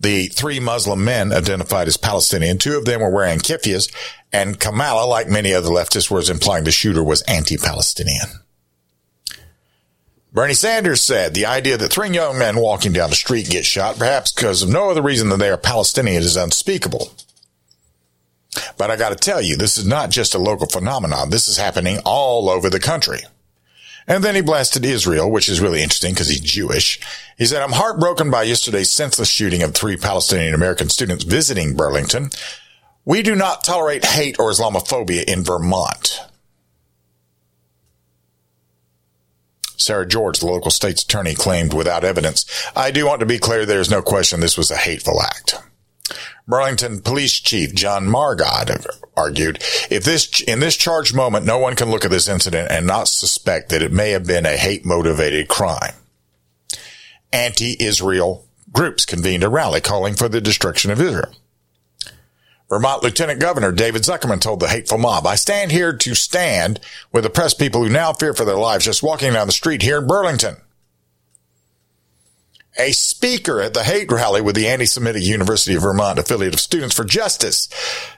The 0.00 0.28
three 0.28 0.60
Muslim 0.60 1.04
men 1.04 1.30
identified 1.30 1.88
as 1.88 1.98
Palestinian, 1.98 2.56
two 2.56 2.78
of 2.78 2.86
them 2.86 3.02
were 3.02 3.10
wearing 3.10 3.40
keffiyehs, 3.40 3.92
and 4.32 4.58
Kamala, 4.58 5.04
like 5.04 5.28
many 5.28 5.52
other 5.52 5.68
leftists, 5.68 6.10
was 6.10 6.30
implying 6.30 6.64
the 6.64 6.70
shooter 6.70 7.04
was 7.04 7.20
anti-Palestinian. 7.22 8.28
Bernie 10.32 10.54
Sanders 10.54 11.00
said 11.00 11.34
the 11.34 11.46
idea 11.46 11.76
that 11.78 11.92
three 11.92 12.10
young 12.10 12.38
men 12.38 12.58
walking 12.58 12.92
down 12.92 13.10
the 13.10 13.16
street 13.16 13.48
get 13.48 13.64
shot, 13.64 13.98
perhaps 13.98 14.30
because 14.30 14.62
of 14.62 14.68
no 14.68 14.90
other 14.90 15.02
reason 15.02 15.30
than 15.30 15.40
they 15.40 15.48
are 15.48 15.56
Palestinian, 15.56 16.22
is 16.22 16.36
unspeakable. 16.36 17.12
But 18.76 18.90
I 18.90 18.96
got 18.96 19.10
to 19.10 19.16
tell 19.16 19.40
you, 19.40 19.56
this 19.56 19.78
is 19.78 19.86
not 19.86 20.10
just 20.10 20.34
a 20.34 20.38
local 20.38 20.66
phenomenon. 20.66 21.30
This 21.30 21.48
is 21.48 21.56
happening 21.56 21.98
all 22.04 22.50
over 22.50 22.68
the 22.68 22.80
country. 22.80 23.20
And 24.06 24.24
then 24.24 24.34
he 24.34 24.40
blasted 24.40 24.84
Israel, 24.84 25.30
which 25.30 25.48
is 25.48 25.60
really 25.60 25.82
interesting 25.82 26.14
because 26.14 26.28
he's 26.28 26.40
Jewish. 26.40 26.98
He 27.36 27.44
said, 27.44 27.62
I'm 27.62 27.72
heartbroken 27.72 28.30
by 28.30 28.44
yesterday's 28.44 28.90
senseless 28.90 29.28
shooting 29.28 29.62
of 29.62 29.74
three 29.74 29.98
Palestinian 29.98 30.54
American 30.54 30.88
students 30.88 31.24
visiting 31.24 31.76
Burlington. 31.76 32.30
We 33.04 33.22
do 33.22 33.34
not 33.34 33.64
tolerate 33.64 34.04
hate 34.04 34.38
or 34.38 34.50
Islamophobia 34.50 35.24
in 35.24 35.44
Vermont. 35.44 36.20
Sarah 39.78 40.06
George, 40.06 40.40
the 40.40 40.46
local 40.46 40.70
state's 40.70 41.02
attorney, 41.02 41.34
claimed 41.34 41.72
without 41.72 42.04
evidence, 42.04 42.44
I 42.76 42.90
do 42.90 43.06
want 43.06 43.20
to 43.20 43.26
be 43.26 43.38
clear 43.38 43.64
there 43.64 43.80
is 43.80 43.90
no 43.90 44.02
question 44.02 44.40
this 44.40 44.58
was 44.58 44.70
a 44.70 44.76
hateful 44.76 45.22
act. 45.22 45.54
Burlington 46.46 47.00
Police 47.00 47.34
Chief 47.40 47.74
John 47.74 48.06
Murad 48.06 48.86
argued, 49.16 49.58
if 49.90 50.04
this, 50.04 50.40
in 50.40 50.60
this 50.60 50.76
charged 50.76 51.14
moment, 51.14 51.44
no 51.44 51.58
one 51.58 51.76
can 51.76 51.90
look 51.90 52.04
at 52.04 52.10
this 52.10 52.28
incident 52.28 52.70
and 52.70 52.86
not 52.86 53.08
suspect 53.08 53.68
that 53.68 53.82
it 53.82 53.92
may 53.92 54.10
have 54.10 54.26
been 54.26 54.46
a 54.46 54.56
hate 54.56 54.84
motivated 54.86 55.48
crime. 55.48 55.94
Anti-Israel 57.32 58.46
groups 58.72 59.04
convened 59.04 59.44
a 59.44 59.48
rally 59.48 59.80
calling 59.80 60.14
for 60.14 60.28
the 60.28 60.40
destruction 60.40 60.90
of 60.90 61.00
Israel. 61.00 61.34
Vermont 62.68 63.02
Lieutenant 63.02 63.40
Governor 63.40 63.72
David 63.72 64.02
Zuckerman 64.02 64.40
told 64.40 64.60
the 64.60 64.68
hateful 64.68 64.98
mob, 64.98 65.26
I 65.26 65.36
stand 65.36 65.72
here 65.72 65.94
to 65.94 66.14
stand 66.14 66.80
with 67.12 67.32
press 67.32 67.54
people 67.54 67.82
who 67.82 67.88
now 67.88 68.12
fear 68.12 68.34
for 68.34 68.44
their 68.44 68.58
lives 68.58 68.84
just 68.84 69.02
walking 69.02 69.32
down 69.32 69.46
the 69.46 69.52
street 69.52 69.82
here 69.82 69.98
in 69.98 70.06
Burlington 70.06 70.56
a 72.78 72.92
speaker 72.92 73.60
at 73.60 73.74
the 73.74 73.82
hate 73.82 74.10
rally 74.10 74.40
with 74.40 74.54
the 74.54 74.68
anti-Semitic 74.68 75.22
University 75.22 75.74
of 75.74 75.82
Vermont 75.82 76.18
affiliate 76.18 76.54
of 76.54 76.60
Students 76.60 76.94
for 76.94 77.04
Justice 77.04 77.68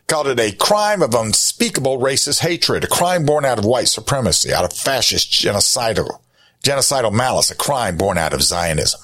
called 0.07 0.27
it 0.27 0.39
a 0.39 0.53
crime 0.53 1.03
of 1.03 1.15
unspeakable 1.15 1.99
racist 1.99 2.41
hatred, 2.41 2.85
a 2.85 2.89
crime 2.89 3.25
born 3.25 3.45
out 3.45 3.59
of 3.59 3.65
white 3.65 3.89
supremacy, 3.89 4.53
out 4.53 4.65
of 4.65 4.73
fascist 4.73 5.31
genocidal, 5.31 6.21
genocidal 6.63 7.13
malice, 7.13 7.51
a 7.51 7.55
crime 7.55 7.97
born 7.97 8.19
out 8.19 8.35
of 8.35 8.43
Zionism. 8.43 9.01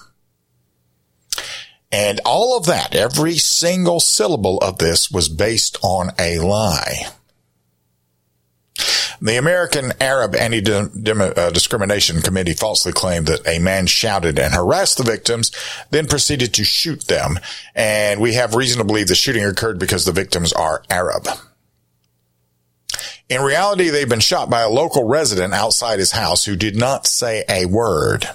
And 1.93 2.21
all 2.25 2.57
of 2.57 2.67
that, 2.67 2.95
every 2.95 3.37
single 3.37 4.01
syllable 4.01 4.59
of 4.59 4.79
this 4.79 5.11
was 5.11 5.29
based 5.29 5.79
on 5.83 6.11
a 6.19 6.39
lie. 6.39 7.07
The 9.21 9.39
American 9.39 9.93
Arab 10.01 10.37
Anti-Discrimination 10.37 12.19
uh, 12.19 12.21
Committee 12.21 12.53
falsely 12.53 12.93
claimed 12.93 13.27
that 13.29 13.47
a 13.47 13.59
man 13.59 13.87
shouted 13.87 14.39
and 14.39 14.53
harassed 14.53 14.99
the 14.99 15.05
victims, 15.05 15.51
then 15.91 16.07
proceeded 16.07 16.53
to 16.55 16.65
shoot 16.65 17.07
them. 17.07 17.39
And 17.75 18.21
we 18.21 18.35
have 18.35 18.55
reason 18.55 18.79
to 18.79 18.85
believe 18.85 19.09
the 19.09 19.15
shooting 19.15 19.45
occurred 19.45 19.79
because 19.79 20.05
the 20.05 20.13
victims 20.13 20.53
are 20.53 20.83
Arab. 20.91 21.29
In 23.29 23.43
reality, 23.43 23.89
they've 23.89 24.09
been 24.09 24.21
shot 24.21 24.51
by 24.51 24.61
a 24.61 24.69
local 24.69 25.05
resident 25.05 25.55
outside 25.55 25.99
his 25.99 26.13
house 26.13 26.45
who 26.45 26.55
did 26.55 26.77
not 26.77 27.07
say 27.07 27.43
a 27.49 27.67
word. 27.67 28.29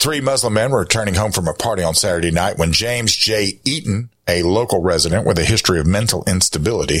Three 0.00 0.22
Muslim 0.22 0.54
men 0.54 0.70
were 0.70 0.78
returning 0.78 1.12
home 1.12 1.30
from 1.30 1.46
a 1.46 1.52
party 1.52 1.82
on 1.82 1.94
Saturday 1.94 2.30
night 2.30 2.56
when 2.56 2.72
James 2.72 3.14
J. 3.14 3.60
Eaton, 3.66 4.08
a 4.26 4.42
local 4.42 4.80
resident 4.80 5.26
with 5.26 5.38
a 5.38 5.44
history 5.44 5.78
of 5.78 5.86
mental 5.86 6.24
instability, 6.26 7.00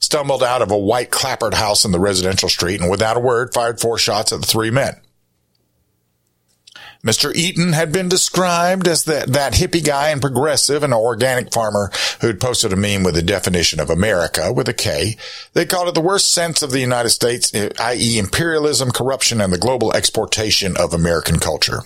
stumbled 0.00 0.42
out 0.42 0.60
of 0.60 0.72
a 0.72 0.76
white 0.76 1.10
clapboard 1.10 1.54
house 1.54 1.84
in 1.84 1.92
the 1.92 2.00
residential 2.00 2.48
street 2.48 2.80
and 2.80 2.90
without 2.90 3.16
a 3.16 3.20
word 3.20 3.54
fired 3.54 3.78
four 3.78 3.98
shots 3.98 4.32
at 4.32 4.40
the 4.40 4.46
three 4.48 4.72
men. 4.72 5.00
Mr. 7.04 7.32
Eaton 7.36 7.72
had 7.72 7.92
been 7.92 8.08
described 8.08 8.88
as 8.88 9.04
that, 9.04 9.28
that 9.28 9.52
hippie 9.52 9.84
guy 9.84 10.08
and 10.08 10.20
progressive 10.20 10.82
and 10.82 10.92
organic 10.92 11.52
farmer 11.52 11.92
who'd 12.20 12.40
posted 12.40 12.72
a 12.72 12.76
meme 12.76 13.04
with 13.04 13.14
the 13.14 13.22
definition 13.22 13.78
of 13.78 13.90
America 13.90 14.52
with 14.52 14.68
a 14.68 14.74
K. 14.74 15.16
They 15.52 15.66
called 15.66 15.86
it 15.86 15.94
the 15.94 16.00
worst 16.00 16.32
sense 16.32 16.62
of 16.62 16.72
the 16.72 16.80
United 16.80 17.10
States, 17.10 17.54
i.e. 17.54 18.18
imperialism, 18.18 18.90
corruption, 18.90 19.40
and 19.40 19.52
the 19.52 19.56
global 19.56 19.92
exportation 19.92 20.76
of 20.76 20.92
American 20.92 21.38
culture. 21.38 21.82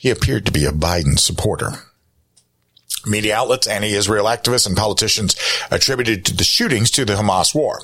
He 0.00 0.08
appeared 0.08 0.46
to 0.46 0.52
be 0.52 0.64
a 0.64 0.72
Biden 0.72 1.18
supporter. 1.18 1.72
Media 3.04 3.36
outlets, 3.36 3.66
anti-Israel 3.66 4.24
activists, 4.24 4.66
and 4.66 4.74
politicians 4.74 5.36
attributed 5.70 6.24
the 6.24 6.42
shootings 6.42 6.90
to 6.92 7.04
the 7.04 7.16
Hamas 7.16 7.54
war. 7.54 7.80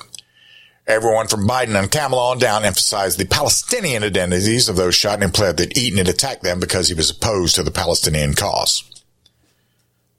Everyone 0.87 1.27
from 1.27 1.47
Biden 1.47 1.79
and 1.79 1.91
Kamala 1.91 2.31
on 2.31 2.39
down 2.39 2.65
emphasized 2.65 3.19
the 3.19 3.27
Palestinian 3.27 4.03
identities 4.03 4.67
of 4.67 4.77
those 4.77 4.95
shot 4.95 5.13
and 5.13 5.25
implied 5.25 5.57
that 5.57 5.77
Eaton 5.77 5.99
had 5.99 6.07
attacked 6.07 6.41
them 6.41 6.59
because 6.59 6.87
he 6.87 6.95
was 6.95 7.11
opposed 7.11 7.53
to 7.53 7.61
the 7.61 7.69
Palestinian 7.69 8.33
cause. 8.33 8.83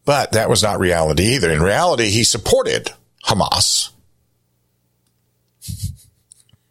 But 0.04 0.30
that 0.30 0.48
was 0.48 0.62
not 0.62 0.78
reality 0.78 1.24
either. 1.34 1.50
In 1.50 1.64
reality, 1.64 2.10
he 2.10 2.22
supported 2.22 2.92
Hamas. 3.24 3.90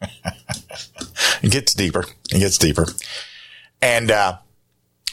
it 1.42 1.52
gets 1.52 1.74
deeper. 1.74 2.06
It 2.30 2.38
gets 2.38 2.56
deeper. 2.56 2.86
And, 3.82 4.10
uh, 4.10 4.38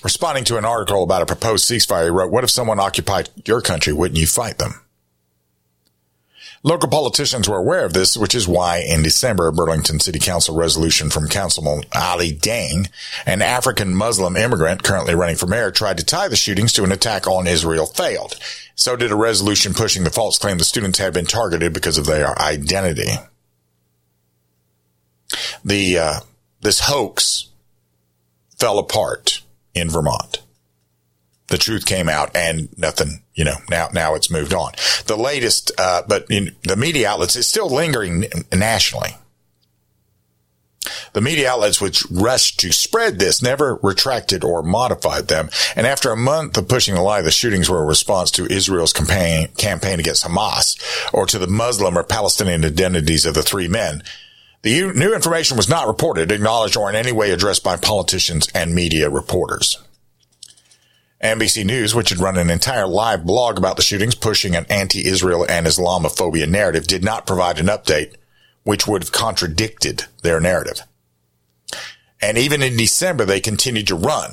Responding 0.05 0.43
to 0.43 0.57
an 0.57 0.65
article 0.65 1.01
about 1.01 1.23
a 1.23 1.25
proposed 1.25 1.67
ceasefire, 1.67 2.03
he 2.03 2.09
wrote, 2.11 2.31
what 2.31 2.43
if 2.43 2.51
someone 2.51 2.79
occupied 2.79 3.27
your 3.43 3.59
country? 3.59 3.91
Wouldn't 3.91 4.19
you 4.19 4.27
fight 4.27 4.59
them? 4.59 4.81
Local 6.61 6.87
politicians 6.87 7.49
were 7.49 7.57
aware 7.57 7.83
of 7.85 7.93
this, 7.93 8.15
which 8.15 8.35
is 8.35 8.47
why 8.47 8.85
in 8.87 9.01
December, 9.01 9.47
a 9.47 9.51
Burlington 9.51 9.99
City 9.99 10.19
Council 10.19 10.55
resolution 10.55 11.09
from 11.09 11.27
Councilman 11.27 11.85
Ali 11.95 12.31
Dieng, 12.31 12.87
an 13.25 13.41
African 13.41 13.95
Muslim 13.95 14.37
immigrant 14.37 14.83
currently 14.83 15.15
running 15.15 15.37
for 15.37 15.47
mayor, 15.47 15.71
tried 15.71 15.97
to 15.97 16.05
tie 16.05 16.27
the 16.27 16.35
shootings 16.35 16.71
to 16.73 16.83
an 16.83 16.91
attack 16.91 17.25
on 17.25 17.47
Israel 17.47 17.87
failed. 17.87 18.35
So 18.75 18.95
did 18.95 19.11
a 19.11 19.15
resolution 19.15 19.73
pushing 19.73 20.03
the 20.03 20.11
false 20.11 20.37
claim 20.37 20.59
the 20.59 20.65
students 20.65 20.99
had 20.99 21.15
been 21.15 21.25
targeted 21.25 21.73
because 21.73 21.97
of 21.97 22.05
their 22.05 22.39
identity. 22.39 23.09
The, 25.63 25.97
uh, 25.97 26.19
this 26.61 26.82
hoax 26.82 27.47
fell 28.59 28.77
apart 28.77 29.41
in 29.76 29.89
Vermont. 29.89 30.41
The 31.47 31.57
truth 31.59 31.86
came 31.86 32.09
out 32.09 32.36
and 32.36 32.76
nothing, 32.78 33.21
you 33.36 33.43
know, 33.43 33.57
now, 33.69 33.89
now 33.93 34.15
it's 34.15 34.32
moved 34.32 34.53
on. 34.53 34.71
The 35.05 35.15
latest, 35.15 35.71
uh, 35.78 36.01
but 36.07 36.26
in 36.30 36.55
the 36.63 36.76
media 36.76 37.09
outlets 37.09 37.36
is 37.36 37.45
still 37.45 37.69
lingering 37.69 38.26
nationally. 38.51 39.15
The 41.13 41.21
media 41.21 41.51
outlets 41.51 41.80
which 41.80 42.05
rushed 42.11 42.59
to 42.59 42.71
spread 42.71 43.19
this 43.19 43.41
never 43.41 43.80
retracted 43.82 44.43
or 44.43 44.61
modified 44.63 45.28
them. 45.28 45.49
And 45.76 45.88
after 45.88 46.11
a 46.11 46.17
month 46.17 46.57
of 46.57 46.67
pushing 46.67 46.95
the 46.95 47.01
lie, 47.01 47.21
the 47.21 47.32
shootings 47.32 47.69
were 47.69 47.82
a 47.82 47.86
response 47.86 48.32
to 48.32 48.51
Israel's 48.51 48.93
campaign, 48.93 49.49
campaign 49.57 49.99
against 49.99 50.26
Hamas 50.26 50.78
or 51.13 51.26
to 51.28 51.39
the 51.39 51.47
Muslim 51.47 51.97
or 51.97 52.03
Palestinian 52.03 52.65
identities 52.65 53.26
of 53.26 53.34
the 53.34 53.43
three 53.43 53.67
men 53.67 54.03
The 54.66 54.82
new 54.93 55.13
information 55.13 55.57
was 55.57 55.70
not 55.70 55.86
reported, 55.86 56.32
acknowledged, 56.32 56.76
or 56.76 56.89
in 56.89 56.95
any 56.95 57.11
way 57.11 57.30
addressed 57.30 57.63
by 57.63 57.78
politicians 57.78 58.47
and 58.55 58.74
media 58.74 59.11
reporters. 59.11 59.78
NBC 61.22 61.63
News, 61.63 61.93
which 61.93 62.09
had 62.09 62.18
run 62.18 62.36
an 62.36 62.49
entire 62.49 62.88
live 62.88 63.26
blog 63.26 63.59
about 63.59 63.76
the 63.76 63.84
shootings 63.84 64.16
pushing 64.16 64.55
an 64.55 64.66
anti-Israel 64.68 65.45
and 65.47 65.68
Islamophobia 65.68 66.49
narrative, 66.49 66.88
did 66.88 67.03
not 67.03 67.28
provide 67.28 67.59
an 67.59 67.68
update 67.68 68.16
which 68.63 68.88
would 68.88 69.03
have 69.03 69.11
contradicted 69.11 70.05
their 70.24 70.39
narrative. 70.39 70.82
And 72.20 72.36
even 72.36 72.63
in 72.63 72.76
December, 72.76 73.24
they 73.24 73.41
continued 73.41 73.86
to 73.86 73.95
run 73.95 74.32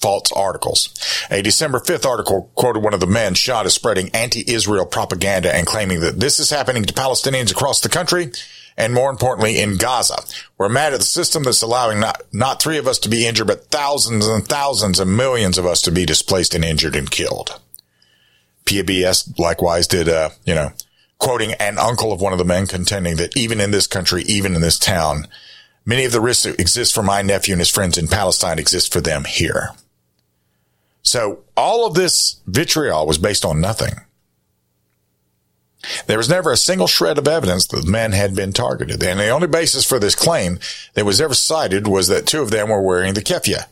false 0.00 0.32
articles. 0.32 0.92
A 1.30 1.40
December 1.40 1.78
5th 1.78 2.04
article 2.04 2.50
quoted 2.56 2.82
one 2.82 2.94
of 2.94 3.00
the 3.00 3.06
men 3.06 3.34
shot 3.34 3.66
as 3.66 3.74
spreading 3.74 4.10
anti-Israel 4.12 4.86
propaganda 4.86 5.54
and 5.54 5.68
claiming 5.68 6.00
that 6.00 6.18
this 6.18 6.40
is 6.40 6.50
happening 6.50 6.82
to 6.82 6.92
Palestinians 6.92 7.52
across 7.52 7.80
the 7.80 7.88
country 7.88 8.32
and 8.76 8.94
more 8.94 9.10
importantly 9.10 9.60
in 9.60 9.76
Gaza. 9.76 10.22
We're 10.58 10.68
mad 10.68 10.92
at 10.92 11.00
the 11.00 11.06
system 11.06 11.44
that's 11.44 11.62
allowing 11.62 12.00
not, 12.00 12.22
not 12.32 12.62
three 12.62 12.78
of 12.78 12.86
us 12.86 12.98
to 13.00 13.08
be 13.08 13.26
injured, 13.26 13.46
but 13.46 13.66
thousands 13.66 14.26
and 14.26 14.46
thousands 14.46 15.00
and 15.00 15.16
millions 15.16 15.58
of 15.58 15.66
us 15.66 15.82
to 15.82 15.92
be 15.92 16.06
displaced 16.06 16.54
and 16.54 16.64
injured 16.64 16.96
and 16.96 17.10
killed. 17.10 17.60
PBS 18.64 19.38
likewise 19.38 19.86
did, 19.86 20.08
uh, 20.08 20.30
you 20.44 20.54
know, 20.54 20.72
quoting 21.18 21.52
an 21.54 21.78
uncle 21.78 22.12
of 22.12 22.20
one 22.20 22.32
of 22.32 22.38
the 22.38 22.44
men 22.44 22.66
contending 22.66 23.16
that 23.16 23.36
even 23.36 23.60
in 23.60 23.70
this 23.70 23.86
country, 23.86 24.22
even 24.22 24.54
in 24.54 24.60
this 24.60 24.78
town, 24.78 25.26
many 25.84 26.04
of 26.04 26.12
the 26.12 26.20
risks 26.20 26.44
that 26.44 26.60
exist 26.60 26.94
for 26.94 27.02
my 27.02 27.22
nephew 27.22 27.52
and 27.52 27.60
his 27.60 27.70
friends 27.70 27.98
in 27.98 28.08
Palestine 28.08 28.58
exist 28.58 28.92
for 28.92 29.00
them 29.00 29.24
here. 29.24 29.70
So 31.02 31.40
all 31.56 31.86
of 31.86 31.94
this 31.94 32.40
vitriol 32.46 33.06
was 33.06 33.18
based 33.18 33.44
on 33.44 33.60
nothing. 33.60 33.94
There 36.06 36.18
was 36.18 36.28
never 36.28 36.52
a 36.52 36.56
single 36.56 36.86
shred 36.86 37.18
of 37.18 37.26
evidence 37.26 37.66
that 37.66 37.84
the 37.84 37.90
men 37.90 38.12
had 38.12 38.34
been 38.34 38.52
targeted. 38.52 39.02
And 39.02 39.18
the 39.18 39.30
only 39.30 39.48
basis 39.48 39.84
for 39.84 39.98
this 39.98 40.14
claim 40.14 40.58
that 40.94 41.04
was 41.04 41.20
ever 41.20 41.34
cited 41.34 41.86
was 41.86 42.08
that 42.08 42.26
two 42.26 42.42
of 42.42 42.50
them 42.50 42.68
were 42.68 42.82
wearing 42.82 43.14
the 43.14 43.22
keffiyeh 43.22 43.66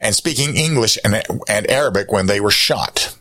and 0.00 0.14
speaking 0.14 0.56
English 0.56 0.98
and, 1.04 1.22
and 1.48 1.70
Arabic 1.70 2.12
when 2.12 2.26
they 2.26 2.40
were 2.40 2.50
shot. 2.50 3.16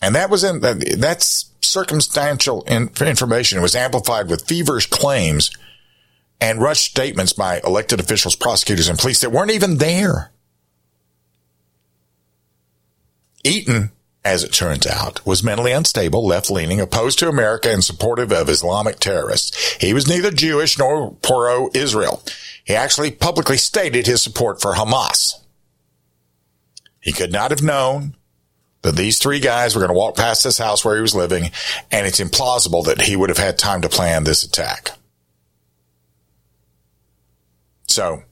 And 0.00 0.14
that 0.14 0.30
was 0.30 0.44
in, 0.44 0.60
that's 0.60 1.50
circumstantial 1.60 2.62
information. 2.64 3.58
It 3.58 3.62
was 3.62 3.74
amplified 3.74 4.28
with 4.28 4.46
feverish 4.46 4.86
claims 4.86 5.50
and 6.40 6.60
rushed 6.60 6.90
statements 6.90 7.32
by 7.32 7.60
elected 7.64 8.00
officials, 8.00 8.36
prosecutors, 8.36 8.88
and 8.88 8.98
police 8.98 9.20
that 9.22 9.32
weren't 9.32 9.50
even 9.50 9.78
there. 9.78 10.30
Eaton, 13.42 13.90
as 14.24 14.42
it 14.42 14.52
turns 14.52 14.86
out, 14.86 15.24
was 15.26 15.42
mentally 15.42 15.72
unstable, 15.72 16.26
left 16.26 16.50
leaning, 16.50 16.80
opposed 16.80 17.18
to 17.18 17.28
America, 17.28 17.70
and 17.70 17.84
supportive 17.84 18.32
of 18.32 18.48
Islamic 18.48 18.98
terrorists. 18.98 19.74
He 19.80 19.92
was 19.92 20.08
neither 20.08 20.30
Jewish 20.30 20.78
nor 20.78 21.12
pro 21.22 21.68
Israel. 21.74 22.22
He 22.64 22.74
actually 22.74 23.10
publicly 23.10 23.58
stated 23.58 24.06
his 24.06 24.22
support 24.22 24.60
for 24.60 24.74
Hamas. 24.74 25.34
He 27.00 27.12
could 27.12 27.32
not 27.32 27.50
have 27.50 27.62
known 27.62 28.16
that 28.80 28.96
these 28.96 29.18
three 29.18 29.40
guys 29.40 29.74
were 29.74 29.80
going 29.80 29.92
to 29.92 29.98
walk 29.98 30.16
past 30.16 30.44
his 30.44 30.58
house 30.58 30.84
where 30.84 30.96
he 30.96 31.02
was 31.02 31.14
living, 31.14 31.50
and 31.90 32.06
it's 32.06 32.20
implausible 32.20 32.84
that 32.86 33.02
he 33.02 33.16
would 33.16 33.28
have 33.28 33.38
had 33.38 33.58
time 33.58 33.82
to 33.82 33.88
plan 33.88 34.24
this 34.24 34.42
attack. 34.42 34.90
So, 37.86 38.22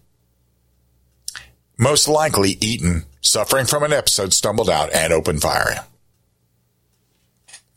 most 1.82 2.06
likely 2.06 2.56
Eaton 2.60 3.04
suffering 3.20 3.66
from 3.66 3.82
an 3.82 3.92
episode, 3.92 4.32
stumbled 4.32 4.70
out 4.70 4.92
and 4.92 5.12
opened 5.12 5.42
fire. 5.42 5.84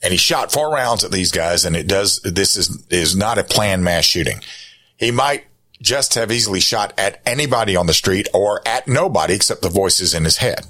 And 0.03 0.11
he 0.11 0.17
shot 0.17 0.51
four 0.51 0.71
rounds 0.71 1.03
at 1.03 1.11
these 1.11 1.31
guys, 1.31 1.65
and 1.65 1.75
it 1.75 1.87
does, 1.87 2.21
this 2.21 2.55
is, 2.55 2.85
is 2.89 3.15
not 3.15 3.39
a 3.39 3.43
planned 3.43 3.83
mass 3.83 4.05
shooting. 4.05 4.41
He 4.95 5.09
might 5.09 5.45
just 5.81 6.13
have 6.13 6.31
easily 6.31 6.59
shot 6.59 6.93
at 6.99 7.19
anybody 7.25 7.75
on 7.75 7.87
the 7.87 7.93
street 7.93 8.27
or 8.33 8.61
at 8.67 8.87
nobody 8.87 9.33
except 9.33 9.63
the 9.63 9.69
voices 9.69 10.13
in 10.13 10.23
his 10.23 10.37
head. 10.37 10.67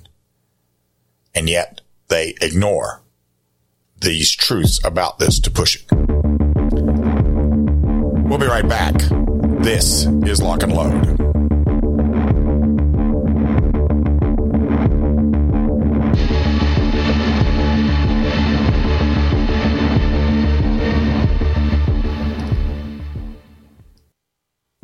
And 1.33 1.49
yet 1.49 1.81
they 2.07 2.35
ignore 2.41 3.01
these 3.99 4.31
truths 4.31 4.79
about 4.85 5.19
this 5.19 5.39
to 5.41 5.51
push 5.51 5.75
it. 5.75 5.85
We'll 8.25 8.39
be 8.39 8.47
right 8.47 8.67
back. 8.67 8.95
This 9.61 10.05
is 10.05 10.41
Lock 10.41 10.63
and 10.63 10.73
Load. 10.73 11.34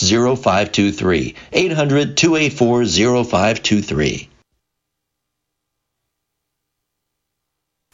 0523. 0.00 1.34
800 1.52 2.16
284 2.16 2.84
0523. 3.24 4.28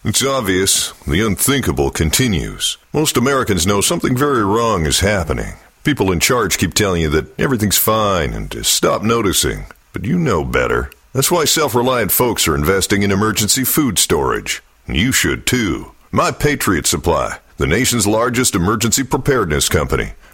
It's 0.07 0.22
obvious. 0.22 0.92
The 1.07 1.26
unthinkable 1.26 1.90
continues. 1.90 2.76
Most 2.92 3.16
Americans 3.16 3.66
know 3.66 3.80
something 3.80 4.14
very 4.14 4.44
wrong 4.44 4.84
is 4.84 5.00
happening. 5.00 5.55
People 5.82 6.12
in 6.12 6.20
charge 6.20 6.59
keep 6.59 6.74
telling 6.74 7.00
you 7.00 7.09
that 7.09 7.40
everything's 7.40 7.78
fine 7.78 8.34
and 8.34 8.50
to 8.50 8.64
stop 8.64 9.02
noticing. 9.02 9.64
But 9.94 10.05
you 10.05 10.18
know 10.18 10.44
better. 10.44 10.90
That's 11.14 11.30
why 11.30 11.46
self 11.46 11.74
reliant 11.74 12.12
folks 12.12 12.46
are 12.46 12.55
investing 12.55 13.02
in 13.02 13.12
emergency 13.12 13.64
food 13.64 13.98
storage. 13.98 14.62
And 14.86 14.94
you 14.94 15.11
should 15.11 15.46
too. 15.46 15.92
My 16.12 16.32
Patriot 16.32 16.86
Supply. 16.86 17.38
The 17.57 17.66
nation's 17.66 18.07
largest 18.07 18.55
emergency 18.55 19.05
preparedness 19.05 19.70
company 19.70 20.12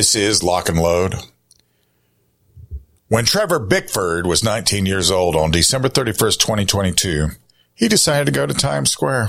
This 0.00 0.16
is 0.16 0.42
Lock 0.42 0.70
and 0.70 0.80
Load. 0.80 1.14
When 3.08 3.26
Trevor 3.26 3.58
Bickford 3.58 4.26
was 4.26 4.42
19 4.42 4.86
years 4.86 5.10
old 5.10 5.36
on 5.36 5.50
December 5.50 5.90
31st, 5.90 6.38
2022, 6.38 7.26
he 7.74 7.86
decided 7.86 8.24
to 8.24 8.32
go 8.32 8.46
to 8.46 8.54
Times 8.54 8.90
Square 8.90 9.28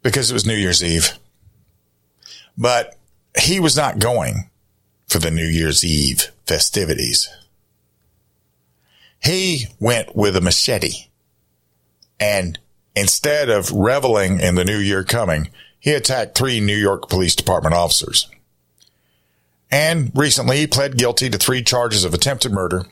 because 0.00 0.30
it 0.30 0.34
was 0.34 0.46
New 0.46 0.54
Year's 0.54 0.80
Eve. 0.80 1.18
But 2.56 2.96
he 3.36 3.58
was 3.58 3.76
not 3.76 3.98
going 3.98 4.48
for 5.08 5.18
the 5.18 5.32
New 5.32 5.48
Year's 5.48 5.84
Eve 5.84 6.30
festivities. 6.46 7.28
He 9.24 9.66
went 9.80 10.14
with 10.14 10.36
a 10.36 10.40
machete 10.40 11.08
and 12.20 12.60
instead 12.94 13.50
of 13.50 13.72
reveling 13.72 14.38
in 14.38 14.54
the 14.54 14.64
new 14.64 14.78
year 14.78 15.02
coming, 15.02 15.48
he 15.80 15.90
attacked 15.90 16.38
three 16.38 16.60
New 16.60 16.76
York 16.76 17.08
Police 17.08 17.34
Department 17.34 17.74
officers. 17.74 18.28
And 19.76 20.10
recently 20.14 20.56
he 20.56 20.66
pled 20.66 20.96
guilty 20.96 21.28
to 21.28 21.36
three 21.36 21.62
charges 21.62 22.04
of 22.04 22.14
attempted 22.14 22.50
murder. 22.50 22.86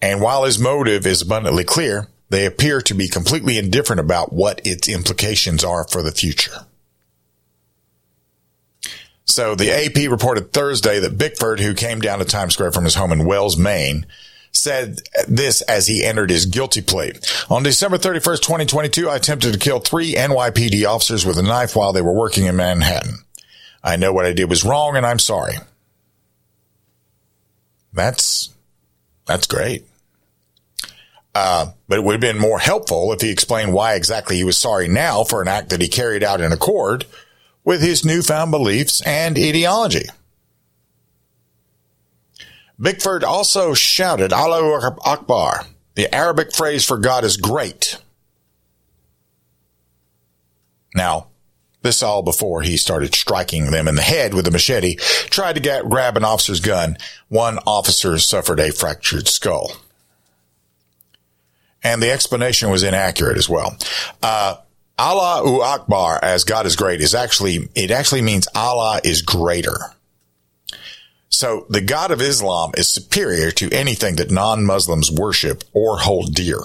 And 0.00 0.22
while 0.22 0.44
his 0.44 0.58
motive 0.58 1.06
is 1.06 1.20
abundantly 1.20 1.64
clear, 1.64 2.08
they 2.30 2.46
appear 2.46 2.80
to 2.80 2.94
be 2.94 3.10
completely 3.10 3.58
indifferent 3.58 4.00
about 4.00 4.32
what 4.32 4.66
its 4.66 4.88
implications 4.88 5.62
are 5.62 5.86
for 5.86 6.02
the 6.02 6.12
future. 6.12 6.64
So 9.26 9.54
the 9.54 9.70
AP 9.70 10.10
reported 10.10 10.50
Thursday 10.50 10.98
that 10.98 11.18
Bickford, 11.18 11.60
who 11.60 11.74
came 11.74 12.00
down 12.00 12.20
to 12.20 12.24
Times 12.24 12.54
Square 12.54 12.72
from 12.72 12.84
his 12.84 12.94
home 12.94 13.12
in 13.12 13.26
Wells, 13.26 13.58
Maine, 13.58 14.06
said 14.52 15.02
this 15.28 15.60
as 15.60 15.88
he 15.88 16.06
entered 16.06 16.30
his 16.30 16.46
guilty 16.46 16.80
plea. 16.80 17.12
On 17.50 17.62
December 17.62 17.98
31st, 17.98 18.40
2022, 18.40 19.10
I 19.10 19.16
attempted 19.16 19.52
to 19.52 19.58
kill 19.58 19.80
three 19.80 20.14
NYPD 20.14 20.88
officers 20.88 21.26
with 21.26 21.36
a 21.36 21.42
knife 21.42 21.76
while 21.76 21.92
they 21.92 22.00
were 22.00 22.14
working 22.14 22.46
in 22.46 22.56
Manhattan. 22.56 23.25
I 23.82 23.96
know 23.96 24.12
what 24.12 24.26
I 24.26 24.32
did 24.32 24.50
was 24.50 24.64
wrong 24.64 24.96
and 24.96 25.06
I'm 25.06 25.18
sorry. 25.18 25.54
That's, 27.92 28.50
that's 29.26 29.46
great. 29.46 29.86
Uh, 31.34 31.72
but 31.86 31.98
it 31.98 32.04
would 32.04 32.12
have 32.12 32.20
been 32.20 32.38
more 32.38 32.58
helpful 32.58 33.12
if 33.12 33.20
he 33.20 33.30
explained 33.30 33.72
why 33.72 33.94
exactly 33.94 34.36
he 34.36 34.44
was 34.44 34.56
sorry 34.56 34.88
now 34.88 35.22
for 35.22 35.42
an 35.42 35.48
act 35.48 35.68
that 35.68 35.82
he 35.82 35.88
carried 35.88 36.22
out 36.22 36.40
in 36.40 36.50
accord 36.52 37.04
with 37.62 37.82
his 37.82 38.04
newfound 38.04 38.50
beliefs 38.50 39.02
and 39.02 39.36
ideology. 39.36 40.06
Bickford 42.80 43.24
also 43.24 43.74
shouted 43.74 44.32
Allahu 44.32 44.98
Akbar, 45.04 45.66
the 45.94 46.14
Arabic 46.14 46.54
phrase 46.54 46.84
for 46.84 46.98
God 46.98 47.24
is 47.24 47.36
great. 47.36 47.98
Now, 50.94 51.28
this 51.86 52.02
all 52.02 52.22
before 52.22 52.62
he 52.62 52.76
started 52.76 53.14
striking 53.14 53.70
them 53.70 53.88
in 53.88 53.94
the 53.94 54.02
head 54.02 54.34
with 54.34 54.46
a 54.46 54.50
machete, 54.50 54.96
tried 54.96 55.54
to 55.54 55.60
get, 55.60 55.88
grab 55.88 56.16
an 56.16 56.24
officer's 56.24 56.60
gun. 56.60 56.98
One 57.28 57.58
officer 57.66 58.18
suffered 58.18 58.60
a 58.60 58.72
fractured 58.72 59.28
skull. 59.28 59.72
And 61.82 62.02
the 62.02 62.10
explanation 62.10 62.70
was 62.70 62.82
inaccurate 62.82 63.38
as 63.38 63.48
well. 63.48 63.76
Uh, 64.22 64.56
u 64.98 65.62
Akbar, 65.62 66.18
as 66.22 66.44
God 66.44 66.66
is 66.66 66.74
great, 66.74 67.00
is 67.00 67.14
actually, 67.14 67.68
it 67.74 67.90
actually 67.90 68.22
means 68.22 68.48
Allah 68.54 69.00
is 69.04 69.22
greater. 69.22 69.76
So 71.28 71.66
the 71.68 71.80
God 71.80 72.10
of 72.10 72.20
Islam 72.20 72.72
is 72.76 72.88
superior 72.88 73.50
to 73.52 73.70
anything 73.70 74.16
that 74.16 74.30
non-Muslims 74.30 75.10
worship 75.10 75.64
or 75.72 75.98
hold 75.98 76.34
dear. 76.34 76.58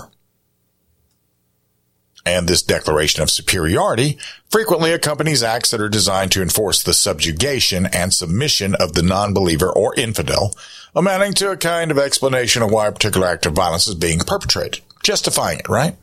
And 2.26 2.48
this 2.48 2.62
declaration 2.62 3.24
of 3.24 3.32
superiority 3.32 4.20
frequently 4.50 4.92
accompanies 4.92 5.42
acts 5.42 5.72
that 5.72 5.82
are 5.82 5.90
designed 5.90 6.32
to 6.34 6.42
enforce 6.42 6.84
the 6.84 6.94
subjugation 6.94 7.88
and 7.88 8.14
submission 8.14 8.76
of 8.76 8.94
the 8.94 9.02
non-believer 9.02 9.72
or 9.72 9.96
infidel, 9.96 10.56
amounting 10.96 11.34
to 11.34 11.52
a 11.52 11.58
kind 11.58 11.90
of 11.90 11.98
explanation 11.98 12.62
of 12.62 12.72
why 12.72 12.88
a 12.88 12.92
particular 12.92 13.28
act 13.28 13.46
of 13.46 13.54
violence 13.54 13.88
is 13.88 13.96
being 13.96 14.20
perpetrated, 14.20 14.82
justifying 15.04 15.60
it, 15.60 15.70
right? 15.70 15.96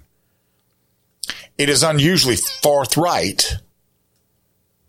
It 1.57 1.69
is 1.69 1.83
unusually 1.83 2.37
forthright 2.37 3.57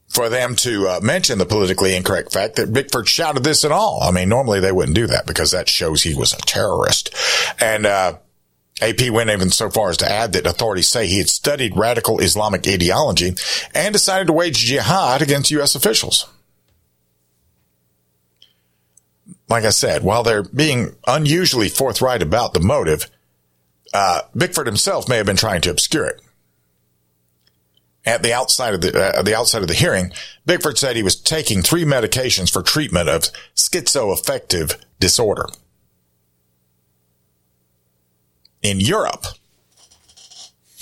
for 0.07 0.29
them 0.29 0.55
to 0.55 0.87
uh, 0.87 0.99
mention 1.03 1.37
the 1.37 1.45
politically 1.45 1.95
incorrect 1.95 2.33
fact 2.33 2.55
that 2.55 2.73
Bickford 2.73 3.07
shouted 3.07 3.43
this 3.43 3.63
at 3.63 3.71
all. 3.71 4.01
I 4.01 4.11
mean, 4.11 4.29
normally 4.29 4.59
they 4.59 4.71
wouldn't 4.71 4.95
do 4.95 5.05
that 5.07 5.27
because 5.27 5.51
that 5.51 5.69
shows 5.69 6.01
he 6.01 6.15
was 6.15 6.33
a 6.33 6.37
terrorist. 6.37 7.13
And, 7.59 7.85
uh, 7.85 8.17
AP 8.81 9.09
went 9.11 9.29
even 9.29 9.49
so 9.49 9.69
far 9.69 9.89
as 9.89 9.97
to 9.97 10.09
add 10.09 10.33
that 10.33 10.47
authorities 10.47 10.87
say 10.87 11.07
he 11.07 11.17
had 11.17 11.29
studied 11.29 11.77
radical 11.77 12.19
Islamic 12.19 12.67
ideology 12.67 13.33
and 13.73 13.93
decided 13.93 14.27
to 14.27 14.33
wage 14.33 14.57
jihad 14.57 15.21
against 15.21 15.51
U.S. 15.51 15.75
officials. 15.75 16.27
Like 19.49 19.65
I 19.65 19.71
said, 19.71 20.03
while 20.03 20.23
they're 20.23 20.43
being 20.43 20.95
unusually 21.07 21.69
forthright 21.69 22.21
about 22.21 22.53
the 22.53 22.59
motive, 22.59 23.09
uh, 23.93 24.21
Bickford 24.35 24.67
himself 24.67 25.09
may 25.09 25.17
have 25.17 25.25
been 25.25 25.35
trying 25.35 25.61
to 25.61 25.71
obscure 25.71 26.05
it. 26.05 26.21
At 28.05 28.23
the 28.23 28.33
outside 28.33 28.73
of 28.75 28.81
the 28.81 28.97
uh, 28.97 29.21
the 29.23 29.35
outside 29.35 29.61
of 29.61 29.67
the 29.67 29.73
hearing, 29.73 30.13
Bickford 30.45 30.77
said 30.77 30.95
he 30.95 31.03
was 31.03 31.15
taking 31.15 31.61
three 31.61 31.83
medications 31.83 32.51
for 32.51 32.63
treatment 32.63 33.09
of 33.09 33.29
schizoaffective 33.55 34.77
disorder. 34.99 35.47
In 38.61 38.79
Europe, 38.79 39.25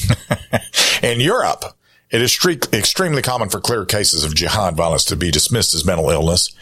in 1.04 1.20
Europe, 1.20 1.64
It 2.10 2.22
is 2.22 2.40
extremely 2.74 3.22
common 3.22 3.50
for 3.50 3.60
clear 3.60 3.86
cases 3.86 4.24
of 4.24 4.34
jihad 4.34 4.78
violence 4.78 5.04
to 5.06 5.16
be 5.16 5.30
dismissed 5.30 5.76
as 5.76 5.86
mental 5.86 6.10
illness. 6.10 6.56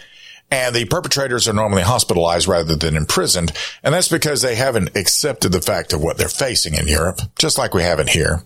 And 0.49 0.75
the 0.75 0.85
perpetrators 0.85 1.47
are 1.47 1.53
normally 1.53 1.83
hospitalized 1.83 2.47
rather 2.47 2.75
than 2.75 2.97
imprisoned. 2.97 3.51
And 3.83 3.93
that's 3.93 4.07
because 4.07 4.41
they 4.41 4.55
haven't 4.55 4.95
accepted 4.95 5.51
the 5.51 5.61
fact 5.61 5.93
of 5.93 6.01
what 6.01 6.17
they're 6.17 6.29
facing 6.29 6.73
in 6.73 6.87
Europe, 6.87 7.19
just 7.37 7.57
like 7.57 7.73
we 7.73 7.83
haven't 7.83 8.09
here. 8.09 8.43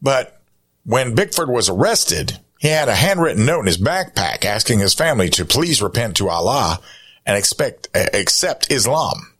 But 0.00 0.40
when 0.84 1.14
Bickford 1.14 1.50
was 1.50 1.68
arrested, 1.68 2.38
he 2.58 2.68
had 2.68 2.88
a 2.88 2.94
handwritten 2.94 3.44
note 3.44 3.60
in 3.60 3.66
his 3.66 3.78
backpack 3.78 4.44
asking 4.44 4.78
his 4.78 4.94
family 4.94 5.28
to 5.30 5.44
please 5.44 5.82
repent 5.82 6.16
to 6.16 6.28
Allah 6.28 6.80
and 7.26 7.36
expect, 7.36 7.88
accept 7.94 8.70
Islam. 8.70 9.32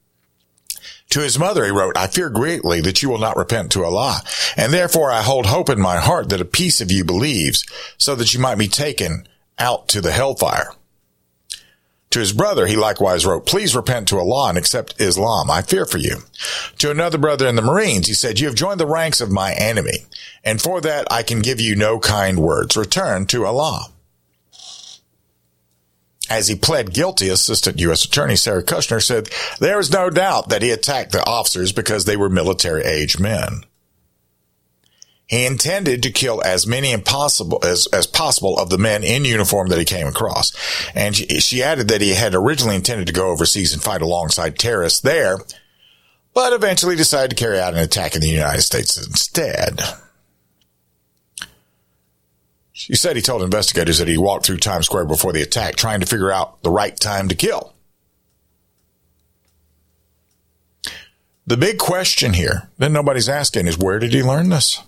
To 1.10 1.20
his 1.20 1.38
mother, 1.38 1.64
he 1.64 1.70
wrote, 1.70 1.96
I 1.96 2.08
fear 2.08 2.28
greatly 2.28 2.80
that 2.80 3.02
you 3.02 3.08
will 3.08 3.18
not 3.18 3.36
repent 3.36 3.70
to 3.72 3.84
Allah, 3.84 4.22
and 4.56 4.72
therefore 4.72 5.12
I 5.12 5.22
hold 5.22 5.46
hope 5.46 5.70
in 5.70 5.80
my 5.80 5.98
heart 5.98 6.28
that 6.30 6.40
a 6.40 6.44
piece 6.44 6.80
of 6.80 6.90
you 6.90 7.04
believes, 7.04 7.64
so 7.96 8.14
that 8.16 8.34
you 8.34 8.40
might 8.40 8.58
be 8.58 8.68
taken 8.68 9.26
out 9.58 9.88
to 9.88 10.00
the 10.00 10.12
hellfire. 10.12 10.72
To 12.10 12.20
his 12.20 12.32
brother, 12.32 12.66
he 12.66 12.76
likewise 12.76 13.26
wrote, 13.26 13.46
Please 13.46 13.76
repent 13.76 14.08
to 14.08 14.18
Allah 14.18 14.48
and 14.48 14.58
accept 14.58 15.00
Islam. 15.00 15.50
I 15.50 15.62
fear 15.62 15.84
for 15.84 15.98
you. 15.98 16.18
To 16.78 16.90
another 16.90 17.18
brother 17.18 17.46
in 17.46 17.56
the 17.56 17.62
Marines, 17.62 18.06
he 18.06 18.14
said, 18.14 18.38
You 18.38 18.46
have 18.46 18.56
joined 18.56 18.80
the 18.80 18.86
ranks 18.86 19.20
of 19.20 19.30
my 19.30 19.52
enemy, 19.52 20.06
and 20.44 20.60
for 20.60 20.80
that 20.80 21.06
I 21.10 21.22
can 21.22 21.40
give 21.40 21.60
you 21.60 21.76
no 21.76 21.98
kind 21.98 22.38
words. 22.38 22.76
Return 22.76 23.26
to 23.26 23.44
Allah. 23.44 23.86
As 26.28 26.48
he 26.48 26.56
pled 26.56 26.92
guilty, 26.92 27.28
Assistant 27.28 27.78
U.S. 27.80 28.04
Attorney 28.04 28.36
Sarah 28.36 28.64
Kushner 28.64 29.02
said 29.02 29.30
there 29.60 29.78
is 29.78 29.92
no 29.92 30.10
doubt 30.10 30.48
that 30.48 30.62
he 30.62 30.70
attacked 30.70 31.12
the 31.12 31.24
officers 31.24 31.72
because 31.72 32.04
they 32.04 32.16
were 32.16 32.28
military 32.28 32.82
age 32.82 33.18
men. 33.18 33.62
He 35.26 35.44
intended 35.44 36.02
to 36.02 36.12
kill 36.12 36.42
as 36.44 36.66
many 36.66 36.92
impossible 36.92 37.60
as, 37.64 37.88
as 37.92 38.06
possible 38.06 38.58
of 38.58 38.70
the 38.70 38.78
men 38.78 39.02
in 39.02 39.24
uniform 39.24 39.68
that 39.68 39.78
he 39.78 39.84
came 39.84 40.06
across. 40.06 40.52
And 40.94 41.16
she, 41.16 41.26
she 41.40 41.62
added 41.64 41.88
that 41.88 42.00
he 42.00 42.14
had 42.14 42.34
originally 42.34 42.76
intended 42.76 43.08
to 43.08 43.12
go 43.12 43.30
overseas 43.30 43.72
and 43.72 43.82
fight 43.82 44.02
alongside 44.02 44.56
terrorists 44.56 45.00
there, 45.00 45.38
but 46.32 46.52
eventually 46.52 46.94
decided 46.94 47.30
to 47.30 47.42
carry 47.42 47.58
out 47.58 47.74
an 47.74 47.80
attack 47.80 48.14
in 48.14 48.20
the 48.20 48.28
United 48.28 48.62
States 48.62 48.96
instead. 48.96 49.80
She 52.78 52.94
said 52.94 53.16
he 53.16 53.22
told 53.22 53.42
investigators 53.42 53.96
that 53.98 54.06
he 54.06 54.18
walked 54.18 54.44
through 54.44 54.58
Times 54.58 54.84
Square 54.84 55.06
before 55.06 55.32
the 55.32 55.40
attack, 55.40 55.76
trying 55.76 56.00
to 56.00 56.06
figure 56.06 56.30
out 56.30 56.62
the 56.62 56.70
right 56.70 56.94
time 56.94 57.26
to 57.28 57.34
kill. 57.34 57.72
The 61.46 61.56
big 61.56 61.78
question 61.78 62.34
here 62.34 62.68
that 62.76 62.90
nobody's 62.90 63.30
asking 63.30 63.66
is 63.66 63.78
where 63.78 63.98
did 63.98 64.12
he 64.12 64.22
learn 64.22 64.50
this? 64.50 64.82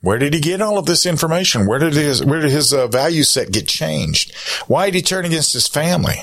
Where 0.00 0.18
did 0.18 0.32
he 0.32 0.38
get 0.38 0.62
all 0.62 0.78
of 0.78 0.86
this 0.86 1.06
information? 1.06 1.66
Where 1.66 1.80
did 1.80 1.94
his 1.94 2.24
where 2.24 2.40
did 2.40 2.52
his 2.52 2.72
uh, 2.72 2.86
value 2.86 3.24
set 3.24 3.50
get 3.50 3.66
changed? 3.66 4.32
Why 4.68 4.86
did 4.86 4.94
he 4.94 5.02
turn 5.02 5.24
against 5.24 5.54
his 5.54 5.66
family? 5.66 6.22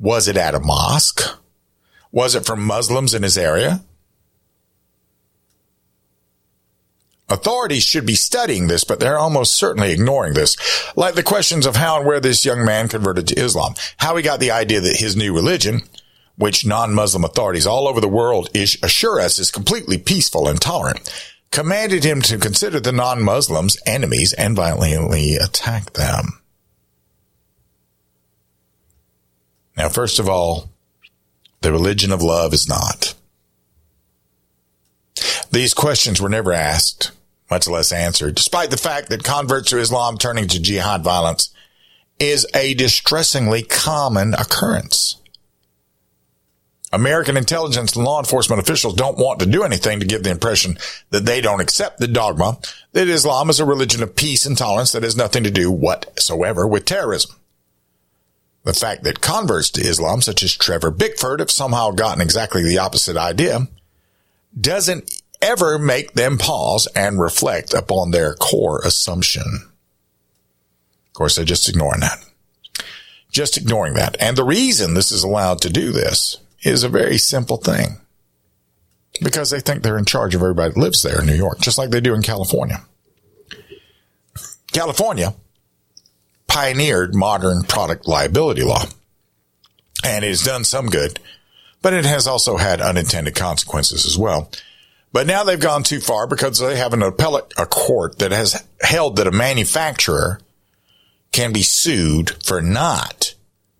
Was 0.00 0.26
it 0.26 0.36
at 0.36 0.56
a 0.56 0.60
mosque? 0.60 1.22
Was 2.10 2.34
it 2.34 2.44
from 2.44 2.64
Muslims 2.64 3.14
in 3.14 3.22
his 3.22 3.38
area? 3.38 3.84
Authorities 7.28 7.84
should 7.84 8.04
be 8.04 8.14
studying 8.14 8.66
this, 8.66 8.84
but 8.84 9.00
they're 9.00 9.18
almost 9.18 9.56
certainly 9.56 9.92
ignoring 9.92 10.34
this. 10.34 10.56
Like 10.94 11.14
the 11.14 11.22
questions 11.22 11.64
of 11.64 11.76
how 11.76 11.96
and 11.96 12.06
where 12.06 12.20
this 12.20 12.44
young 12.44 12.64
man 12.64 12.88
converted 12.88 13.26
to 13.28 13.40
Islam, 13.40 13.74
how 13.96 14.14
he 14.16 14.22
got 14.22 14.40
the 14.40 14.50
idea 14.50 14.80
that 14.80 14.96
his 14.96 15.16
new 15.16 15.34
religion, 15.34 15.82
which 16.36 16.66
non-Muslim 16.66 17.24
authorities 17.24 17.66
all 17.66 17.88
over 17.88 18.00
the 18.00 18.08
world 18.08 18.50
assure 18.54 19.20
us 19.20 19.38
is 19.38 19.50
completely 19.50 19.96
peaceful 19.96 20.46
and 20.46 20.60
tolerant, 20.60 21.08
commanded 21.50 22.04
him 22.04 22.20
to 22.20 22.36
consider 22.36 22.78
the 22.78 22.92
non-Muslims 22.92 23.78
enemies 23.86 24.32
and 24.34 24.56
violently 24.56 25.36
attack 25.36 25.92
them. 25.94 26.42
Now, 29.76 29.88
first 29.88 30.18
of 30.18 30.28
all, 30.28 30.70
the 31.62 31.72
religion 31.72 32.12
of 32.12 32.22
love 32.22 32.52
is 32.52 32.68
not. 32.68 33.14
These 35.50 35.74
questions 35.74 36.20
were 36.20 36.28
never 36.28 36.52
asked, 36.52 37.12
much 37.50 37.68
less 37.68 37.92
answered, 37.92 38.34
despite 38.34 38.70
the 38.70 38.76
fact 38.76 39.08
that 39.10 39.22
converts 39.22 39.70
to 39.70 39.78
Islam 39.78 40.18
turning 40.18 40.48
to 40.48 40.60
jihad 40.60 41.02
violence 41.02 41.50
is 42.18 42.46
a 42.54 42.74
distressingly 42.74 43.62
common 43.62 44.34
occurrence. 44.34 45.16
American 46.92 47.36
intelligence 47.36 47.96
and 47.96 48.04
law 48.04 48.20
enforcement 48.20 48.62
officials 48.62 48.94
don't 48.94 49.18
want 49.18 49.40
to 49.40 49.46
do 49.46 49.64
anything 49.64 49.98
to 49.98 50.06
give 50.06 50.22
the 50.22 50.30
impression 50.30 50.78
that 51.10 51.24
they 51.24 51.40
don't 51.40 51.60
accept 51.60 51.98
the 51.98 52.06
dogma 52.06 52.56
that 52.92 53.08
Islam 53.08 53.50
is 53.50 53.58
a 53.58 53.64
religion 53.64 54.02
of 54.02 54.14
peace 54.14 54.46
and 54.46 54.56
tolerance 54.56 54.92
that 54.92 55.02
has 55.02 55.16
nothing 55.16 55.42
to 55.42 55.50
do 55.50 55.72
whatsoever 55.72 56.68
with 56.68 56.84
terrorism. 56.84 57.34
The 58.62 58.72
fact 58.74 59.02
that 59.02 59.20
converts 59.20 59.70
to 59.70 59.80
Islam, 59.80 60.20
such 60.20 60.44
as 60.44 60.56
Trevor 60.56 60.92
Bickford, 60.92 61.40
have 61.40 61.50
somehow 61.50 61.90
gotten 61.90 62.22
exactly 62.22 62.62
the 62.62 62.78
opposite 62.78 63.16
idea 63.16 63.66
doesn't 64.58 65.22
ever 65.42 65.78
make 65.78 66.12
them 66.12 66.38
pause 66.38 66.86
and 66.94 67.20
reflect 67.20 67.74
upon 67.74 68.10
their 68.10 68.34
core 68.34 68.80
assumption. 68.84 69.68
Of 71.08 71.12
course, 71.12 71.36
they're 71.36 71.44
just 71.44 71.68
ignoring 71.68 72.00
that. 72.00 72.24
Just 73.30 73.56
ignoring 73.56 73.94
that. 73.94 74.16
And 74.20 74.36
the 74.36 74.44
reason 74.44 74.94
this 74.94 75.12
is 75.12 75.22
allowed 75.22 75.60
to 75.62 75.70
do 75.70 75.92
this 75.92 76.38
is 76.62 76.82
a 76.82 76.88
very 76.88 77.18
simple 77.18 77.56
thing. 77.56 78.00
Because 79.22 79.50
they 79.50 79.60
think 79.60 79.82
they're 79.82 79.98
in 79.98 80.06
charge 80.06 80.34
of 80.34 80.40
everybody 80.40 80.72
that 80.72 80.80
lives 80.80 81.02
there 81.02 81.20
in 81.20 81.26
New 81.26 81.34
York, 81.34 81.60
just 81.60 81.78
like 81.78 81.90
they 81.90 82.00
do 82.00 82.14
in 82.14 82.22
California. 82.22 82.80
California 84.72 85.34
pioneered 86.48 87.14
modern 87.14 87.62
product 87.62 88.08
liability 88.08 88.62
law. 88.62 88.84
And 90.04 90.24
it 90.24 90.28
has 90.28 90.42
done 90.42 90.64
some 90.64 90.88
good, 90.88 91.20
but 91.84 91.92
it 91.92 92.06
has 92.06 92.26
also 92.26 92.56
had 92.56 92.80
unintended 92.80 93.34
consequences 93.34 94.06
as 94.06 94.16
well. 94.16 94.50
But 95.12 95.26
now 95.26 95.44
they've 95.44 95.60
gone 95.60 95.82
too 95.82 96.00
far 96.00 96.26
because 96.26 96.58
they 96.58 96.76
have 96.76 96.94
an 96.94 97.02
appellate 97.02 97.52
a 97.58 97.66
court 97.66 98.20
that 98.20 98.32
has 98.32 98.66
held 98.80 99.16
that 99.16 99.26
a 99.26 99.30
manufacturer 99.30 100.40
can 101.30 101.52
be 101.52 101.60
sued 101.60 102.42
for 102.42 102.62
not 102.62 103.34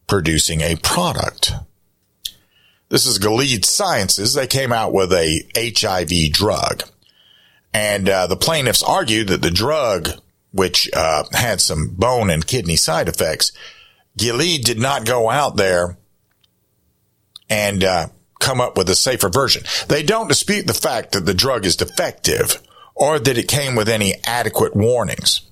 producing 0.07 0.61
a 0.61 0.77
product. 0.77 1.53
This 2.91 3.07
is 3.07 3.17
Gilead 3.17 3.65
Sciences. 3.65 4.35
They 4.35 4.47
came 4.47 4.71
out 4.71 4.93
with 4.93 5.11
a 5.11 5.41
HIV 5.57 6.31
drug. 6.31 6.83
And 7.73 8.07
uh, 8.07 8.27
the 8.27 8.37
plaintiffs 8.37 8.83
argued 8.83 9.29
that 9.29 9.41
the 9.41 9.51
drug, 9.51 10.11
which 10.53 10.91
uh, 10.93 11.25
had 11.33 11.63
some 11.63 11.89
bone 11.89 12.29
and 12.29 12.47
kidney 12.47 12.77
side 12.77 13.09
effects, 13.09 13.51
Gilead 14.19 14.63
did 14.63 14.79
not 14.79 15.07
go 15.07 15.31
out 15.31 15.57
there 15.57 15.97
and 17.49 17.85
uh, 17.85 18.09
come 18.41 18.61
up 18.61 18.77
with 18.77 18.89
a 18.91 18.95
safer 18.95 19.29
version. 19.29 19.63
They 19.89 20.03
don't 20.03 20.29
dispute 20.29 20.67
the 20.67 20.75
fact 20.75 21.13
that 21.13 21.27
the 21.27 21.35
drug 21.35 21.65
is 21.65 21.77
defective 21.77 22.61
or 22.95 23.19
that 23.19 23.39
it 23.39 23.49
came 23.49 23.75
with 23.75 23.89
any 23.89 24.15
adequate 24.25 24.77
warnings. 24.77 25.43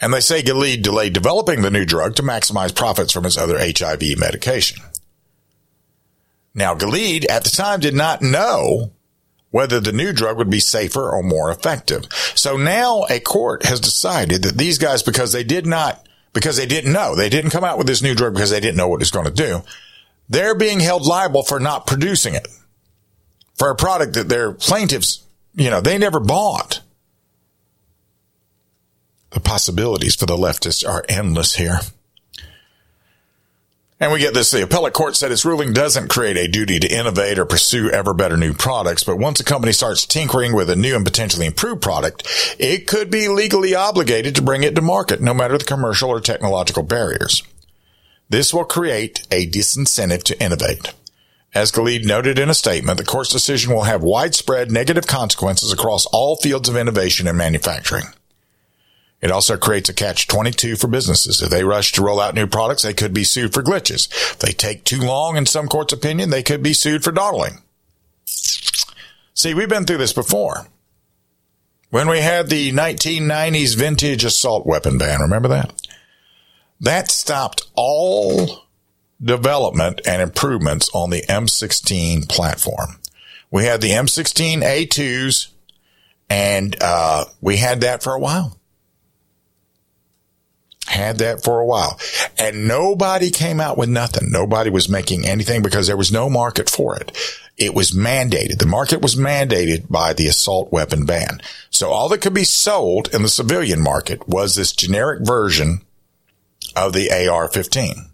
And 0.00 0.12
they 0.12 0.20
say 0.20 0.42
Gilead 0.42 0.82
delayed 0.82 1.12
developing 1.12 1.62
the 1.62 1.70
new 1.70 1.84
drug 1.84 2.16
to 2.16 2.22
maximize 2.22 2.74
profits 2.74 3.12
from 3.12 3.26
its 3.26 3.36
other 3.36 3.58
HIV 3.58 4.18
medication. 4.18 4.82
Now, 6.54 6.74
Gilead 6.74 7.26
at 7.26 7.44
the 7.44 7.50
time 7.50 7.80
did 7.80 7.94
not 7.94 8.22
know 8.22 8.92
whether 9.50 9.80
the 9.80 9.92
new 9.92 10.12
drug 10.12 10.38
would 10.38 10.50
be 10.50 10.60
safer 10.60 11.10
or 11.10 11.22
more 11.22 11.50
effective. 11.50 12.06
So 12.34 12.56
now 12.56 13.04
a 13.10 13.20
court 13.20 13.64
has 13.66 13.80
decided 13.80 14.42
that 14.42 14.56
these 14.56 14.78
guys, 14.78 15.02
because 15.02 15.32
they 15.32 15.44
did 15.44 15.66
not, 15.66 16.06
because 16.32 16.56
they 16.56 16.66
didn't 16.66 16.92
know, 16.92 17.14
they 17.14 17.28
didn't 17.28 17.50
come 17.50 17.64
out 17.64 17.78
with 17.78 17.86
this 17.86 18.02
new 18.02 18.14
drug 18.14 18.34
because 18.34 18.50
they 18.50 18.60
didn't 18.60 18.76
know 18.76 18.88
what 18.88 18.96
it 18.96 19.00
was 19.00 19.10
going 19.10 19.26
to 19.26 19.32
do. 19.32 19.62
They're 20.30 20.54
being 20.54 20.78
held 20.78 21.04
liable 21.04 21.42
for 21.42 21.58
not 21.58 21.88
producing 21.88 22.34
it 22.34 22.46
for 23.56 23.68
a 23.68 23.76
product 23.76 24.14
that 24.14 24.28
their 24.28 24.52
plaintiffs, 24.52 25.24
you 25.54 25.68
know, 25.68 25.80
they 25.80 25.98
never 25.98 26.20
bought. 26.20 26.80
The 29.30 29.40
possibilities 29.40 30.14
for 30.14 30.26
the 30.26 30.36
leftists 30.36 30.88
are 30.88 31.04
endless 31.08 31.56
here. 31.56 31.80
And 33.98 34.12
we 34.12 34.20
get 34.20 34.32
this. 34.32 34.52
The 34.52 34.62
appellate 34.62 34.94
court 34.94 35.16
said 35.16 35.32
its 35.32 35.44
ruling 35.44 35.72
doesn't 35.72 36.08
create 36.08 36.36
a 36.36 36.48
duty 36.48 36.78
to 36.78 36.88
innovate 36.88 37.38
or 37.38 37.44
pursue 37.44 37.90
ever 37.90 38.14
better 38.14 38.36
new 38.36 38.54
products. 38.54 39.04
But 39.04 39.18
once 39.18 39.40
a 39.40 39.44
company 39.44 39.72
starts 39.72 40.06
tinkering 40.06 40.54
with 40.54 40.70
a 40.70 40.76
new 40.76 40.94
and 40.96 41.04
potentially 41.04 41.44
improved 41.44 41.82
product, 41.82 42.26
it 42.58 42.86
could 42.86 43.10
be 43.10 43.28
legally 43.28 43.74
obligated 43.74 44.36
to 44.36 44.42
bring 44.42 44.62
it 44.62 44.74
to 44.76 44.80
market, 44.80 45.20
no 45.20 45.34
matter 45.34 45.58
the 45.58 45.64
commercial 45.64 46.08
or 46.08 46.20
technological 46.20 46.82
barriers. 46.82 47.42
This 48.30 48.54
will 48.54 48.64
create 48.64 49.26
a 49.30 49.46
disincentive 49.46 50.22
to 50.24 50.42
innovate. 50.42 50.94
As 51.52 51.72
Gilead 51.72 52.06
noted 52.06 52.38
in 52.38 52.48
a 52.48 52.54
statement, 52.54 52.96
the 52.96 53.04
court's 53.04 53.32
decision 53.32 53.74
will 53.74 53.82
have 53.82 54.04
widespread 54.04 54.70
negative 54.70 55.08
consequences 55.08 55.72
across 55.72 56.06
all 56.06 56.36
fields 56.36 56.68
of 56.68 56.76
innovation 56.76 57.26
and 57.26 57.36
manufacturing. 57.36 58.04
It 59.20 59.32
also 59.32 59.56
creates 59.56 59.88
a 59.88 59.94
catch 59.94 60.28
22 60.28 60.76
for 60.76 60.86
businesses. 60.86 61.42
If 61.42 61.50
they 61.50 61.64
rush 61.64 61.90
to 61.92 62.02
roll 62.02 62.20
out 62.20 62.36
new 62.36 62.46
products, 62.46 62.82
they 62.82 62.94
could 62.94 63.12
be 63.12 63.24
sued 63.24 63.52
for 63.52 63.64
glitches. 63.64 64.08
If 64.10 64.38
they 64.38 64.52
take 64.52 64.84
too 64.84 65.00
long, 65.00 65.36
in 65.36 65.44
some 65.44 65.66
courts' 65.66 65.92
opinion, 65.92 66.30
they 66.30 66.44
could 66.44 66.62
be 66.62 66.72
sued 66.72 67.02
for 67.02 67.10
dawdling. 67.12 67.58
See, 69.34 69.54
we've 69.54 69.68
been 69.68 69.84
through 69.84 69.98
this 69.98 70.12
before. 70.12 70.68
when 71.90 72.08
we 72.08 72.20
had 72.20 72.48
the 72.48 72.70
1990s 72.72 73.74
vintage 73.74 74.24
assault 74.24 74.64
weapon 74.64 74.96
ban. 74.96 75.20
Remember 75.20 75.48
that? 75.48 75.72
That 76.80 77.10
stopped 77.10 77.66
all 77.74 78.64
development 79.22 80.00
and 80.06 80.22
improvements 80.22 80.88
on 80.94 81.10
the 81.10 81.22
M16 81.28 82.28
platform. 82.28 82.96
We 83.50 83.64
had 83.64 83.80
the 83.80 83.90
M16 83.90 84.62
A2s 84.62 85.48
and, 86.30 86.76
uh, 86.80 87.24
we 87.40 87.56
had 87.58 87.82
that 87.82 88.02
for 88.02 88.14
a 88.14 88.18
while. 88.18 88.56
Had 90.86 91.18
that 91.18 91.44
for 91.44 91.60
a 91.60 91.66
while 91.66 92.00
and 92.38 92.66
nobody 92.66 93.30
came 93.30 93.60
out 93.60 93.76
with 93.76 93.88
nothing. 93.90 94.30
Nobody 94.30 94.70
was 94.70 94.88
making 94.88 95.26
anything 95.26 95.62
because 95.62 95.86
there 95.86 95.96
was 95.96 96.10
no 96.10 96.30
market 96.30 96.70
for 96.70 96.96
it. 96.96 97.12
It 97.58 97.74
was 97.74 97.90
mandated. 97.90 98.58
The 98.58 98.66
market 98.66 99.02
was 99.02 99.16
mandated 99.16 99.90
by 99.90 100.14
the 100.14 100.26
assault 100.26 100.72
weapon 100.72 101.04
ban. 101.04 101.42
So 101.68 101.90
all 101.90 102.08
that 102.08 102.22
could 102.22 102.32
be 102.32 102.44
sold 102.44 103.12
in 103.12 103.22
the 103.22 103.28
civilian 103.28 103.82
market 103.82 104.26
was 104.26 104.54
this 104.54 104.72
generic 104.72 105.20
version 105.20 105.82
of 106.76 106.92
the 106.92 107.10
AR-15. 107.10 108.10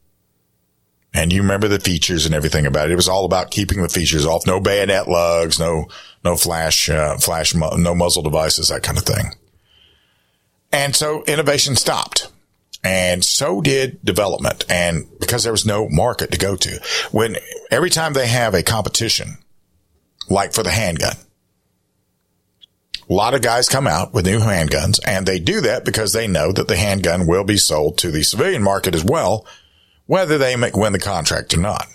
And 1.14 1.32
you 1.32 1.40
remember 1.40 1.66
the 1.66 1.80
features 1.80 2.26
and 2.26 2.34
everything 2.34 2.66
about 2.66 2.88
it. 2.88 2.92
It 2.92 2.96
was 2.96 3.08
all 3.08 3.24
about 3.24 3.50
keeping 3.50 3.80
the 3.80 3.88
features 3.88 4.26
off. 4.26 4.46
No 4.46 4.60
bayonet 4.60 5.08
lugs, 5.08 5.58
no, 5.58 5.86
no 6.22 6.36
flash, 6.36 6.90
uh, 6.90 7.16
flash, 7.16 7.54
no 7.54 7.94
muzzle 7.94 8.22
devices, 8.22 8.68
that 8.68 8.82
kind 8.82 8.98
of 8.98 9.04
thing. 9.04 9.32
And 10.72 10.94
so 10.94 11.24
innovation 11.24 11.74
stopped. 11.74 12.30
And 12.84 13.24
so 13.24 13.60
did 13.62 14.04
development. 14.04 14.64
And 14.68 15.06
because 15.18 15.42
there 15.42 15.52
was 15.52 15.64
no 15.64 15.88
market 15.88 16.32
to 16.32 16.38
go 16.38 16.54
to, 16.54 16.80
when 17.12 17.36
every 17.70 17.90
time 17.90 18.12
they 18.12 18.26
have 18.26 18.54
a 18.54 18.62
competition, 18.62 19.38
like 20.28 20.52
for 20.52 20.62
the 20.62 20.70
handgun, 20.70 21.16
a 23.08 23.12
lot 23.12 23.34
of 23.34 23.42
guys 23.42 23.68
come 23.68 23.86
out 23.86 24.12
with 24.12 24.26
new 24.26 24.40
handguns 24.40 24.98
and 25.06 25.26
they 25.26 25.38
do 25.38 25.60
that 25.60 25.84
because 25.84 26.12
they 26.12 26.26
know 26.26 26.52
that 26.52 26.68
the 26.68 26.76
handgun 26.76 27.26
will 27.26 27.44
be 27.44 27.56
sold 27.56 27.98
to 27.98 28.10
the 28.10 28.22
civilian 28.22 28.62
market 28.62 28.94
as 28.94 29.04
well, 29.04 29.46
whether 30.06 30.38
they 30.38 30.56
win 30.56 30.92
the 30.92 30.98
contract 30.98 31.54
or 31.54 31.60
not. 31.60 31.86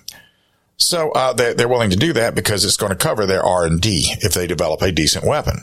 So 0.78 1.12
uh, 1.12 1.34
they're, 1.34 1.54
they're 1.54 1.68
willing 1.68 1.92
to 1.92 1.98
do 1.98 2.14
that 2.14 2.34
because 2.34 2.66
it's 2.66 2.78
going 2.78 2.92
to 2.92 2.96
cover 2.96 3.26
their 3.26 3.44
R 3.44 3.66
and 3.66 3.80
D 3.80 4.14
if 4.22 4.34
they 4.34 4.48
develop 4.48 4.82
a 4.82 4.92
decent 4.92 5.26
weapon. 5.26 5.60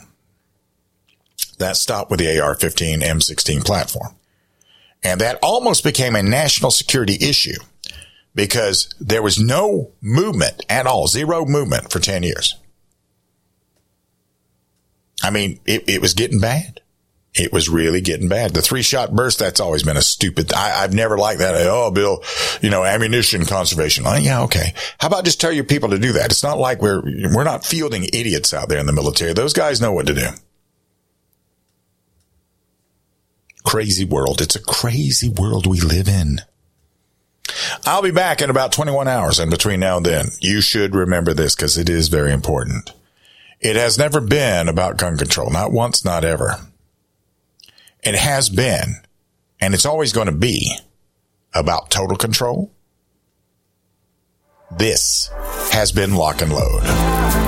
That 1.58 1.76
stopped 1.76 2.10
with 2.10 2.20
the 2.20 2.38
AR-15 2.38 3.02
M16 3.02 3.64
platform. 3.64 4.14
And 5.02 5.20
that 5.20 5.38
almost 5.42 5.82
became 5.82 6.14
a 6.14 6.22
national 6.22 6.70
security 6.70 7.16
issue 7.20 7.58
because 8.34 8.94
there 9.00 9.22
was 9.22 9.38
no 9.38 9.92
movement 10.00 10.64
at 10.68 10.86
all, 10.86 11.08
zero 11.08 11.44
movement 11.44 11.90
for 11.90 11.98
10 11.98 12.22
years. 12.22 12.54
I 15.22 15.30
mean, 15.30 15.60
it, 15.66 15.88
it 15.88 16.00
was 16.00 16.14
getting 16.14 16.40
bad. 16.40 16.80
It 17.34 17.52
was 17.52 17.68
really 17.68 18.00
getting 18.00 18.28
bad. 18.28 18.54
The 18.54 18.62
three 18.62 18.82
shot 18.82 19.14
burst, 19.14 19.38
that's 19.38 19.60
always 19.60 19.82
been 19.82 19.96
a 19.96 20.02
stupid, 20.02 20.52
I, 20.52 20.80
have 20.80 20.94
never 20.94 21.18
liked 21.18 21.40
that. 21.40 21.54
Oh, 21.66 21.90
Bill, 21.90 22.22
you 22.62 22.70
know, 22.70 22.84
ammunition 22.84 23.44
conservation. 23.44 24.04
Oh, 24.06 24.16
yeah, 24.16 24.42
okay. 24.44 24.74
How 24.98 25.08
about 25.08 25.24
just 25.24 25.40
tell 25.40 25.52
your 25.52 25.64
people 25.64 25.90
to 25.90 25.98
do 25.98 26.12
that? 26.12 26.30
It's 26.30 26.42
not 26.42 26.58
like 26.58 26.80
we're, 26.80 27.02
we're 27.02 27.44
not 27.44 27.64
fielding 27.64 28.04
idiots 28.04 28.54
out 28.54 28.68
there 28.68 28.78
in 28.78 28.86
the 28.86 28.92
military. 28.92 29.34
Those 29.34 29.52
guys 29.52 29.80
know 29.80 29.92
what 29.92 30.06
to 30.06 30.14
do. 30.14 30.28
crazy 33.68 34.06
world. 34.06 34.40
It's 34.40 34.56
a 34.56 34.62
crazy 34.62 35.28
world 35.28 35.66
we 35.66 35.78
live 35.78 36.08
in. 36.08 36.40
I'll 37.84 38.00
be 38.00 38.10
back 38.10 38.40
in 38.40 38.48
about 38.48 38.72
21 38.72 39.06
hours 39.06 39.38
and 39.38 39.50
between 39.50 39.80
now 39.80 39.98
and 39.98 40.06
then. 40.06 40.28
You 40.40 40.62
should 40.62 40.94
remember 40.94 41.34
this 41.34 41.54
because 41.54 41.76
it 41.76 41.90
is 41.90 42.08
very 42.08 42.32
important. 42.32 42.92
It 43.60 43.76
has 43.76 43.98
never 43.98 44.20
been 44.20 44.68
about 44.68 44.98
gun 44.98 45.16
control. 45.16 45.50
Not 45.50 45.72
once, 45.72 46.04
not 46.04 46.24
ever. 46.24 46.60
It 48.02 48.14
has 48.14 48.48
been, 48.48 49.02
and 49.60 49.74
it's 49.74 49.86
always 49.86 50.12
going 50.12 50.26
to 50.26 50.32
be 50.32 50.78
about 51.54 51.90
total 51.90 52.16
control. 52.16 52.70
This 54.70 55.30
has 55.72 55.92
been 55.92 56.14
lock 56.14 56.40
and 56.40 56.52
load. 56.52 57.47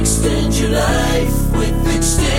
Extend 0.00 0.54
your 0.54 0.70
life 0.70 1.56
with 1.56 1.96
Extend. 1.96 2.37